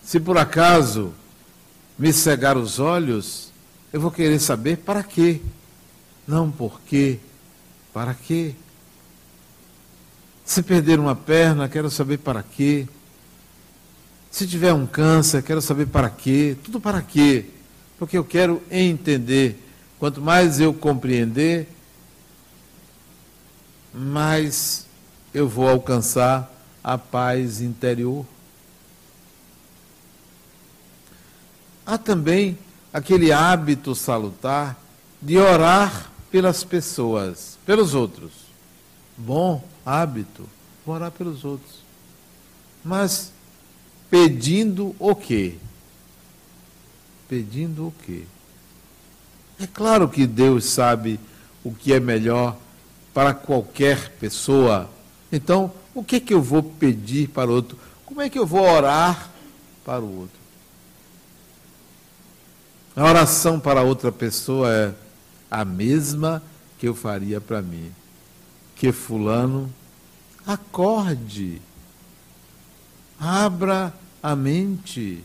Se 0.09 0.19
por 0.19 0.39
acaso 0.39 1.13
me 1.95 2.11
cegar 2.11 2.57
os 2.57 2.79
olhos, 2.79 3.51
eu 3.93 4.01
vou 4.01 4.09
querer 4.09 4.39
saber 4.39 4.77
para 4.77 5.03
quê. 5.03 5.39
Não 6.27 6.49
por 6.49 6.81
quê, 6.81 7.19
para 7.93 8.15
quê. 8.15 8.55
Se 10.43 10.63
perder 10.63 10.99
uma 10.99 11.15
perna, 11.15 11.69
quero 11.69 11.91
saber 11.91 12.17
para 12.17 12.41
quê. 12.41 12.87
Se 14.31 14.47
tiver 14.47 14.73
um 14.73 14.87
câncer, 14.87 15.43
quero 15.43 15.61
saber 15.61 15.85
para 15.85 16.09
quê. 16.09 16.57
Tudo 16.63 16.81
para 16.81 17.03
quê? 17.03 17.45
Porque 17.99 18.17
eu 18.17 18.23
quero 18.23 18.63
entender. 18.71 19.63
Quanto 19.99 20.19
mais 20.19 20.59
eu 20.59 20.73
compreender, 20.73 21.69
mais 23.93 24.87
eu 25.35 25.47
vou 25.47 25.69
alcançar 25.69 26.51
a 26.83 26.97
paz 26.97 27.61
interior. 27.61 28.25
Há 31.89 31.97
também 31.97 32.55
aquele 32.93 33.31
hábito 33.31 33.95
salutar 33.95 34.79
de 35.19 35.39
orar 35.39 36.11
pelas 36.29 36.63
pessoas, 36.63 37.57
pelos 37.65 37.95
outros. 37.95 38.31
Bom 39.17 39.67
hábito, 39.83 40.47
orar 40.85 41.09
pelos 41.09 41.43
outros. 41.43 41.79
Mas 42.85 43.31
pedindo 44.07 44.95
o 44.99 45.15
quê? 45.15 45.55
Pedindo 47.27 47.87
o 47.87 47.93
quê? 48.05 48.21
É 49.59 49.65
claro 49.65 50.07
que 50.07 50.27
Deus 50.27 50.65
sabe 50.65 51.19
o 51.63 51.73
que 51.73 51.91
é 51.91 51.99
melhor 51.99 52.55
para 53.15 53.33
qualquer 53.33 54.11
pessoa. 54.19 54.87
Então, 55.31 55.71
o 55.95 56.03
que 56.03 56.17
é 56.17 56.19
que 56.19 56.35
eu 56.35 56.41
vou 56.43 56.61
pedir 56.61 57.29
para 57.29 57.49
o 57.49 57.55
outro? 57.55 57.79
Como 58.05 58.21
é 58.21 58.29
que 58.29 58.37
eu 58.37 58.45
vou 58.45 58.61
orar 58.61 59.31
para 59.83 60.01
o 60.01 60.19
outro? 60.19 60.38
A 62.99 63.05
oração 63.05 63.61
para 63.61 63.81
outra 63.81 64.11
pessoa 64.11 64.69
é 64.69 64.93
a 65.49 65.63
mesma 65.63 66.43
que 66.77 66.85
eu 66.85 66.93
faria 66.93 67.39
para 67.39 67.61
mim. 67.61 67.93
Que 68.75 68.91
fulano 68.91 69.73
acorde. 70.45 71.61
Abra 73.17 73.93
a 74.21 74.35
mente. 74.35 75.23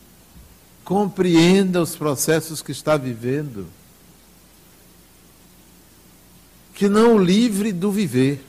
Compreenda 0.85 1.83
os 1.83 1.97
processos 1.97 2.62
que 2.62 2.70
está 2.70 2.97
vivendo. 2.97 3.66
Que 6.75 6.89
não 6.89 7.16
o 7.16 7.18
livre 7.18 7.72
do 7.72 7.91
viver. 7.91 8.41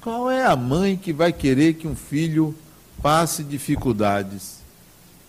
Qual 0.00 0.28
é 0.28 0.44
a 0.44 0.56
mãe 0.56 0.96
que 0.96 1.12
vai 1.12 1.32
querer 1.32 1.74
que 1.74 1.86
um 1.86 1.94
filho 1.94 2.56
passe 3.00 3.44
dificuldades? 3.44 4.65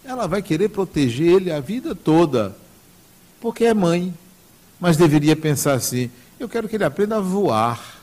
Ela 0.08 0.26
vai 0.26 0.42
querer 0.42 0.70
proteger 0.70 1.34
ele 1.34 1.52
a 1.52 1.60
vida 1.60 1.94
toda, 1.94 2.56
porque 3.42 3.66
é 3.66 3.74
mãe. 3.74 4.14
Mas 4.80 4.96
deveria 4.96 5.36
pensar 5.36 5.74
assim: 5.74 6.10
eu 6.40 6.48
quero 6.48 6.70
que 6.70 6.78
ele 6.78 6.86
aprenda 6.86 7.18
a 7.18 7.20
voar, 7.20 8.00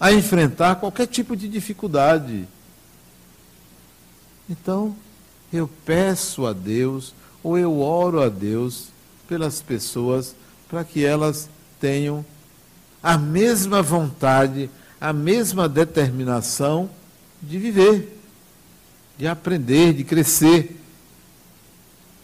a 0.00 0.10
enfrentar 0.14 0.76
qualquer 0.76 1.06
tipo 1.06 1.36
de 1.36 1.46
dificuldade. 1.46 2.48
Então, 4.48 4.96
eu 5.52 5.68
peço 5.84 6.46
a 6.46 6.54
Deus, 6.54 7.14
ou 7.42 7.58
eu 7.58 7.78
oro 7.80 8.22
a 8.22 8.30
Deus 8.30 8.88
pelas 9.28 9.60
pessoas, 9.60 10.34
para 10.70 10.84
que 10.84 11.04
elas 11.04 11.50
tenham 11.78 12.24
a 13.02 13.18
mesma 13.18 13.82
vontade, 13.82 14.70
a 14.98 15.12
mesma 15.12 15.68
determinação 15.68 16.88
de 17.42 17.58
viver, 17.58 18.23
de 19.16 19.26
aprender, 19.26 19.92
de 19.94 20.04
crescer. 20.04 20.80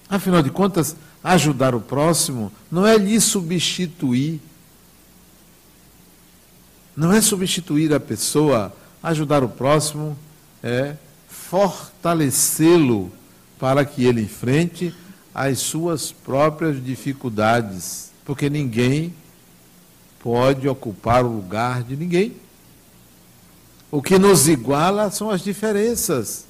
Afinal 0.09 0.43
de 0.43 0.51
contas, 0.51 0.97
ajudar 1.23 1.75
o 1.75 1.81
próximo 1.81 2.53
não 2.71 2.87
é 2.87 2.97
lhe 2.97 3.21
substituir. 3.21 4.41
Não 6.97 7.13
é 7.13 7.21
substituir 7.21 7.95
a 7.95 8.01
pessoa. 8.01 8.75
Ajudar 9.03 9.43
o 9.43 9.49
próximo 9.49 10.17
é 10.63 10.97
fortalecê-lo 11.29 13.11
para 13.59 13.85
que 13.85 14.05
ele 14.05 14.23
enfrente 14.23 14.95
as 15.35 15.59
suas 15.59 16.13
próprias 16.13 16.83
dificuldades. 16.85 18.11
Porque 18.25 18.51
ninguém 18.51 19.15
pode 20.23 20.69
ocupar 20.69 21.25
o 21.25 21.33
lugar 21.33 21.83
de 21.83 21.97
ninguém. 21.97 22.37
O 23.91 24.03
que 24.03 24.19
nos 24.19 24.49
iguala 24.49 25.11
são 25.11 25.31
as 25.31 25.43
diferenças. 25.43 26.50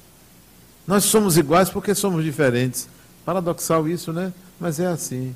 Nós 0.85 1.03
somos 1.03 1.37
iguais 1.37 1.69
porque 1.69 1.93
somos 1.93 2.23
diferentes. 2.23 2.87
Paradoxal 3.25 3.87
isso, 3.87 4.11
né? 4.11 4.33
Mas 4.59 4.79
é 4.79 4.87
assim. 4.87 5.35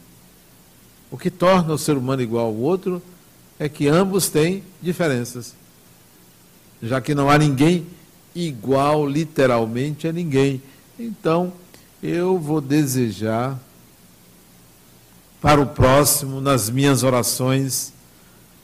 O 1.12 1.18
que 1.18 1.30
torna 1.30 1.74
o 1.74 1.78
ser 1.78 1.96
humano 1.98 2.22
igual 2.22 2.48
ao 2.48 2.56
outro 2.56 3.02
é 3.60 3.70
que 3.70 3.88
ambos 3.88 4.30
têm 4.30 4.64
diferenças. 4.82 5.56
Já 6.82 7.00
que 7.00 7.16
não 7.16 7.30
há 7.30 7.38
ninguém 7.38 7.86
igual 8.36 9.08
literalmente 9.08 10.08
a 10.08 10.12
ninguém. 10.12 10.62
Então, 11.00 11.54
eu 12.04 12.38
vou 12.38 12.60
desejar 12.60 13.58
para 15.42 15.62
o 15.62 15.68
próximo, 15.68 16.42
nas 16.42 16.70
minhas 16.70 17.04
orações, 17.04 17.94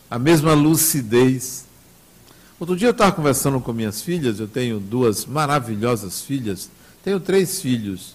a 0.10 0.20
mesma 0.20 0.54
lucidez 0.54 1.66
Outro 2.62 2.76
dia 2.76 2.90
eu 2.90 2.92
estava 2.92 3.12
conversando 3.12 3.60
com 3.60 3.74
minhas 3.74 4.04
filhas, 4.04 4.40
eu 4.40 4.48
tenho 4.48 4.80
duas 4.80 5.26
maravilhosas 5.26 6.22
filhas, 6.22 6.70
tenho 7.04 7.20
três 7.20 7.60
filhos. 7.60 8.14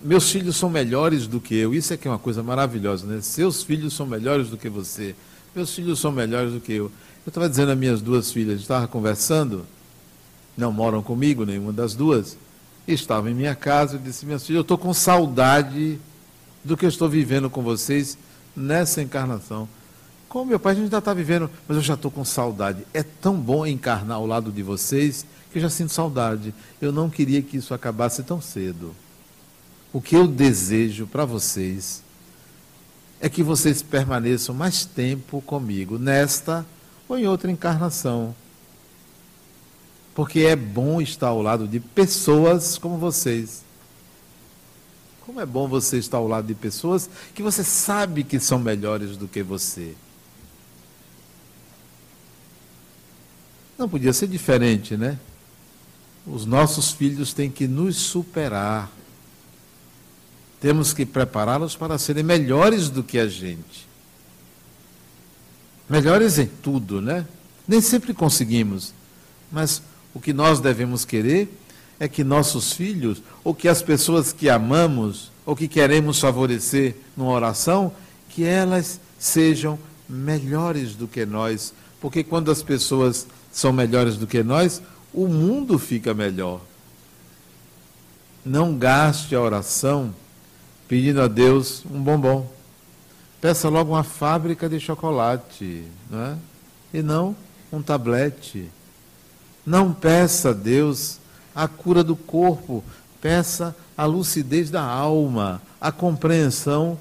Meus 0.00 0.30
filhos 0.30 0.56
são 0.56 0.70
melhores 0.70 1.26
do 1.26 1.38
que 1.38 1.54
eu, 1.54 1.74
isso 1.74 1.92
é 1.92 1.98
que 1.98 2.08
é 2.08 2.10
uma 2.10 2.18
coisa 2.18 2.42
maravilhosa, 2.42 3.06
né? 3.06 3.20
Seus 3.20 3.62
filhos 3.62 3.92
são 3.92 4.06
melhores 4.06 4.48
do 4.48 4.56
que 4.56 4.70
você, 4.70 5.14
meus 5.54 5.74
filhos 5.74 6.00
são 6.00 6.10
melhores 6.10 6.54
do 6.54 6.60
que 6.60 6.72
eu. 6.72 6.86
Eu 6.86 7.28
estava 7.28 7.46
dizendo 7.46 7.72
às 7.72 7.78
minhas 7.78 8.00
duas 8.00 8.32
filhas, 8.32 8.58
estava 8.58 8.88
conversando, 8.88 9.66
não 10.56 10.72
moram 10.72 11.02
comigo, 11.02 11.44
nenhuma 11.44 11.74
das 11.74 11.94
duas, 11.94 12.38
estava 12.88 13.30
em 13.30 13.34
minha 13.34 13.54
casa, 13.54 13.96
eu 13.96 14.00
disse, 14.00 14.24
minhas 14.24 14.46
filhas, 14.46 14.56
eu 14.56 14.62
estou 14.62 14.78
com 14.78 14.94
saudade 14.94 16.00
do 16.64 16.74
que 16.74 16.86
eu 16.86 16.88
estou 16.88 17.06
vivendo 17.06 17.50
com 17.50 17.60
vocês 17.60 18.16
nessa 18.56 19.02
encarnação. 19.02 19.68
Com 20.32 20.46
meu 20.46 20.58
pai, 20.58 20.72
a 20.72 20.74
gente 20.76 20.84
ainda 20.84 20.96
está 20.96 21.12
vivendo, 21.12 21.50
mas 21.68 21.76
eu 21.76 21.82
já 21.82 21.92
estou 21.92 22.10
com 22.10 22.24
saudade. 22.24 22.86
É 22.94 23.02
tão 23.02 23.36
bom 23.36 23.66
encarnar 23.66 24.16
ao 24.16 24.24
lado 24.24 24.50
de 24.50 24.62
vocês 24.62 25.26
que 25.50 25.58
eu 25.58 25.62
já 25.62 25.68
sinto 25.68 25.92
saudade. 25.92 26.54
Eu 26.80 26.90
não 26.90 27.10
queria 27.10 27.42
que 27.42 27.58
isso 27.58 27.74
acabasse 27.74 28.22
tão 28.22 28.40
cedo. 28.40 28.96
O 29.92 30.00
que 30.00 30.16
eu 30.16 30.26
desejo 30.26 31.06
para 31.06 31.26
vocês 31.26 32.02
é 33.20 33.28
que 33.28 33.42
vocês 33.42 33.82
permaneçam 33.82 34.54
mais 34.54 34.86
tempo 34.86 35.42
comigo, 35.42 35.98
nesta 35.98 36.64
ou 37.06 37.18
em 37.18 37.28
outra 37.28 37.50
encarnação. 37.50 38.34
Porque 40.14 40.40
é 40.40 40.56
bom 40.56 41.02
estar 41.02 41.28
ao 41.28 41.42
lado 41.42 41.68
de 41.68 41.78
pessoas 41.78 42.78
como 42.78 42.96
vocês. 42.96 43.62
Como 45.26 45.42
é 45.42 45.44
bom 45.44 45.68
você 45.68 45.98
estar 45.98 46.16
ao 46.16 46.26
lado 46.26 46.46
de 46.46 46.54
pessoas 46.54 47.10
que 47.34 47.42
você 47.42 47.62
sabe 47.62 48.24
que 48.24 48.40
são 48.40 48.58
melhores 48.58 49.18
do 49.18 49.28
que 49.28 49.42
você. 49.42 49.94
Não 53.82 53.88
podia 53.88 54.12
ser 54.12 54.28
diferente, 54.28 54.96
né? 54.96 55.18
Os 56.24 56.46
nossos 56.46 56.92
filhos 56.92 57.32
têm 57.32 57.50
que 57.50 57.66
nos 57.66 57.96
superar. 57.96 58.88
Temos 60.60 60.92
que 60.92 61.04
prepará-los 61.04 61.74
para 61.74 61.98
serem 61.98 62.22
melhores 62.22 62.88
do 62.88 63.02
que 63.02 63.18
a 63.18 63.26
gente. 63.26 63.88
Melhores 65.90 66.38
em 66.38 66.46
tudo, 66.46 67.02
né? 67.02 67.26
Nem 67.66 67.80
sempre 67.80 68.14
conseguimos. 68.14 68.94
Mas 69.50 69.82
o 70.14 70.20
que 70.20 70.32
nós 70.32 70.60
devemos 70.60 71.04
querer 71.04 71.52
é 71.98 72.06
que 72.06 72.22
nossos 72.22 72.72
filhos, 72.72 73.20
ou 73.42 73.52
que 73.52 73.66
as 73.66 73.82
pessoas 73.82 74.32
que 74.32 74.48
amamos, 74.48 75.32
ou 75.44 75.56
que 75.56 75.66
queremos 75.66 76.20
favorecer 76.20 76.94
numa 77.16 77.32
oração, 77.32 77.92
que 78.28 78.44
elas 78.44 79.00
sejam 79.18 79.76
melhores 80.08 80.94
do 80.94 81.08
que 81.08 81.26
nós. 81.26 81.74
Porque 82.02 82.24
quando 82.24 82.50
as 82.50 82.64
pessoas 82.64 83.28
são 83.52 83.72
melhores 83.72 84.16
do 84.16 84.26
que 84.26 84.42
nós, 84.42 84.82
o 85.14 85.28
mundo 85.28 85.78
fica 85.78 86.12
melhor. 86.12 86.60
Não 88.44 88.76
gaste 88.76 89.36
a 89.36 89.40
oração 89.40 90.12
pedindo 90.88 91.22
a 91.22 91.28
Deus 91.28 91.84
um 91.88 92.02
bombom. 92.02 92.50
Peça 93.40 93.68
logo 93.68 93.92
uma 93.92 94.02
fábrica 94.02 94.68
de 94.68 94.80
chocolate, 94.80 95.84
não 96.10 96.20
é? 96.20 96.36
e 96.92 97.02
não 97.02 97.36
um 97.72 97.80
tablete. 97.80 98.68
Não 99.64 99.92
peça 99.92 100.50
a 100.50 100.52
Deus 100.52 101.20
a 101.54 101.68
cura 101.68 102.02
do 102.02 102.16
corpo, 102.16 102.82
peça 103.20 103.76
a 103.96 104.04
lucidez 104.06 104.70
da 104.70 104.82
alma, 104.82 105.62
a 105.80 105.92
compreensão 105.92 106.98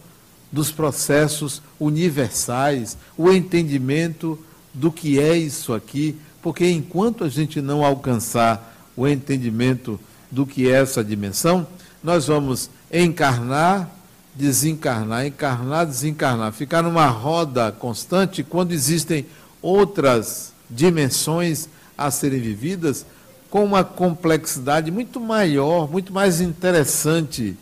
dos 0.51 0.71
processos 0.71 1.59
universais, 1.79 2.95
o 3.17 3.31
entendimento 3.31 4.37
do 4.73 4.91
que 4.91 5.19
é 5.19 5.37
isso 5.37 5.73
aqui, 5.73 6.17
porque 6.41 6.69
enquanto 6.69 7.23
a 7.23 7.29
gente 7.29 7.61
não 7.61 7.83
alcançar 7.83 8.89
o 8.95 9.07
entendimento 9.07 9.99
do 10.29 10.45
que 10.45 10.69
é 10.69 10.81
essa 10.81 11.03
dimensão, 11.03 11.67
nós 12.03 12.27
vamos 12.27 12.69
encarnar 12.91 13.89
desencarnar, 14.33 15.25
encarnar, 15.25 15.85
desencarnar, 15.85 16.53
ficar 16.53 16.81
numa 16.81 17.07
roda 17.07 17.71
constante 17.71 18.43
quando 18.43 18.71
existem 18.71 19.25
outras 19.61 20.53
dimensões 20.69 21.67
a 21.97 22.09
serem 22.09 22.39
vividas 22.39 23.05
com 23.49 23.63
uma 23.63 23.83
complexidade 23.83 24.89
muito 24.89 25.19
maior, 25.19 25.89
muito 25.91 26.13
mais 26.13 26.39
interessante. 26.39 27.57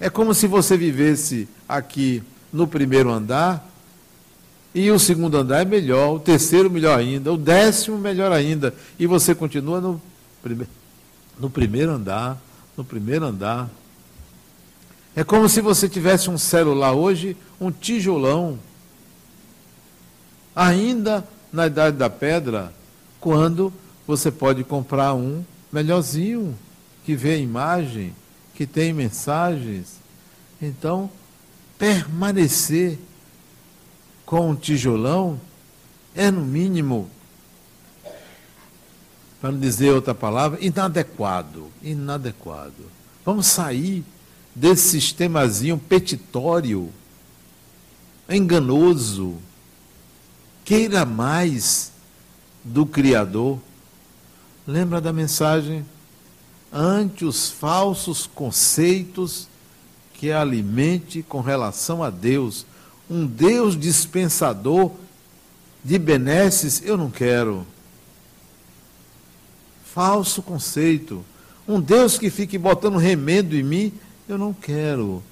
É 0.00 0.08
como 0.08 0.32
se 0.32 0.46
você 0.46 0.76
vivesse 0.76 1.46
aqui 1.68 2.22
no 2.52 2.66
primeiro 2.66 3.10
andar 3.10 3.68
e 4.74 4.90
o 4.90 4.98
segundo 4.98 5.36
andar 5.36 5.62
é 5.62 5.64
melhor, 5.64 6.14
o 6.14 6.20
terceiro 6.20 6.70
melhor 6.70 6.98
ainda, 6.98 7.32
o 7.32 7.36
décimo 7.36 7.98
melhor 7.98 8.32
ainda, 8.32 8.74
e 8.98 9.06
você 9.06 9.34
continua 9.34 9.80
no, 9.80 10.00
prime 10.42 10.66
no 11.38 11.50
primeiro 11.50 11.92
andar, 11.92 12.40
no 12.76 12.84
primeiro 12.84 13.26
andar. 13.26 13.68
É 15.14 15.22
como 15.22 15.48
se 15.48 15.60
você 15.60 15.88
tivesse 15.88 16.30
um 16.30 16.38
celular 16.38 16.92
hoje, 16.92 17.36
um 17.60 17.70
tijolão, 17.70 18.58
ainda 20.56 21.26
na 21.52 21.66
idade 21.66 21.98
da 21.98 22.08
pedra, 22.08 22.72
quando 23.20 23.72
você 24.06 24.30
pode 24.30 24.64
comprar 24.64 25.12
um 25.14 25.44
melhorzinho, 25.70 26.56
que 27.04 27.14
vê 27.14 27.34
a 27.34 27.38
imagem, 27.38 28.14
que 28.54 28.66
tem 28.66 28.92
mensagens. 28.92 29.96
Então, 30.60 31.10
permanecer 31.78 32.98
com 34.32 34.48
um 34.48 34.56
tijolão 34.56 35.38
é, 36.14 36.30
no 36.30 36.40
mínimo, 36.40 37.10
para 39.38 39.52
não 39.52 39.60
dizer 39.60 39.90
outra 39.90 40.14
palavra, 40.14 40.58
inadequado. 40.64 41.70
Inadequado. 41.82 42.90
Vamos 43.26 43.44
sair 43.44 44.02
desse 44.54 44.92
sistemazinho 44.92 45.76
petitório, 45.76 46.90
enganoso, 48.26 49.36
queira 50.64 51.04
mais 51.04 51.92
do 52.64 52.86
Criador. 52.86 53.58
Lembra 54.66 54.98
da 54.98 55.12
mensagem? 55.12 55.84
Ante 56.72 57.26
os 57.26 57.50
falsos 57.50 58.26
conceitos 58.26 59.46
que 60.14 60.32
alimente 60.32 61.22
com 61.22 61.42
relação 61.42 62.02
a 62.02 62.08
Deus. 62.08 62.64
Um 63.12 63.26
Deus 63.26 63.78
dispensador 63.78 64.90
de 65.84 65.98
benesses, 65.98 66.80
eu 66.82 66.96
não 66.96 67.10
quero. 67.10 67.66
Falso 69.84 70.40
conceito. 70.40 71.22
Um 71.68 71.78
Deus 71.78 72.16
que 72.16 72.30
fique 72.30 72.56
botando 72.56 72.96
remendo 72.96 73.54
em 73.54 73.62
mim, 73.62 73.92
eu 74.26 74.38
não 74.38 74.54
quero. 74.54 75.22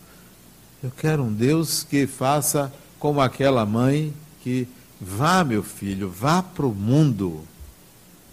Eu 0.83 0.91
quero 0.95 1.22
um 1.22 1.33
Deus 1.33 1.83
que 1.83 2.07
faça 2.07 2.70
como 2.99 3.18
aquela 3.18 3.64
mãe 3.64 4.12
que 4.43 4.68
vá, 5.01 5.43
meu 5.43 5.62
filho, 5.62 6.11
vá 6.11 6.43
para 6.43 6.66
o 6.66 6.74
mundo. 6.74 7.41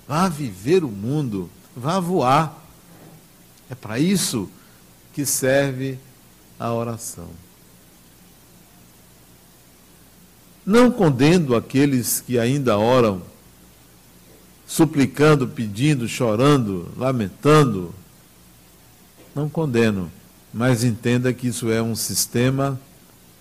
Vá 0.06 0.28
viver 0.28 0.84
o 0.84 0.90
mundo, 0.90 1.50
vá 1.74 2.02
voar. 2.02 2.62
É 3.70 3.76
para 3.76 3.98
isso 3.98 4.50
que 5.14 5.26
serve 5.26 5.98
a 6.60 6.74
oração. 6.74 7.47
Não 10.68 10.92
condeno 10.92 11.56
aqueles 11.56 12.20
que 12.20 12.38
ainda 12.38 12.78
oram, 12.78 13.22
suplicando, 14.68 15.48
pedindo, 15.48 16.10
chorando, 16.10 16.92
lamentando. 16.98 17.96
Não 19.34 19.48
condeno, 19.48 20.12
mas 20.54 20.84
entenda 20.84 21.32
que 21.32 21.48
isso 21.48 21.72
é 21.72 21.82
um 21.82 21.96
sistema 21.96 22.78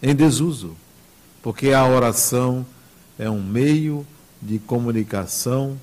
em 0.01 0.15
desuso, 0.15 0.77
porque 1.43 1.73
a 1.73 1.85
oração 1.85 2.65
é 3.19 3.29
um 3.29 3.43
meio 3.43 4.07
de 4.41 4.61
comunicação 4.61 5.77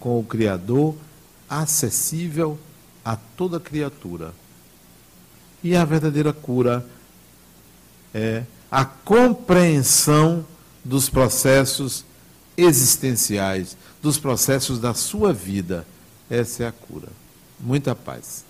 com 0.00 0.18
o 0.18 0.24
Criador 0.24 0.96
acessível 1.46 2.58
a 3.04 3.16
toda 3.16 3.60
criatura. 3.60 4.32
E 5.62 5.76
a 5.76 5.84
verdadeira 5.84 6.32
cura 6.32 6.86
é 8.14 8.44
a 8.70 8.86
compreensão 8.86 10.42
dos 10.86 11.10
processos 11.10 12.04
existenciais, 12.56 13.76
dos 14.00 14.18
processos 14.18 14.78
da 14.78 14.94
sua 14.94 15.32
vida. 15.32 15.86
Essa 16.30 16.64
é 16.64 16.66
a 16.68 16.72
cura. 16.72 17.08
Muita 17.60 17.94
paz. 17.94 18.45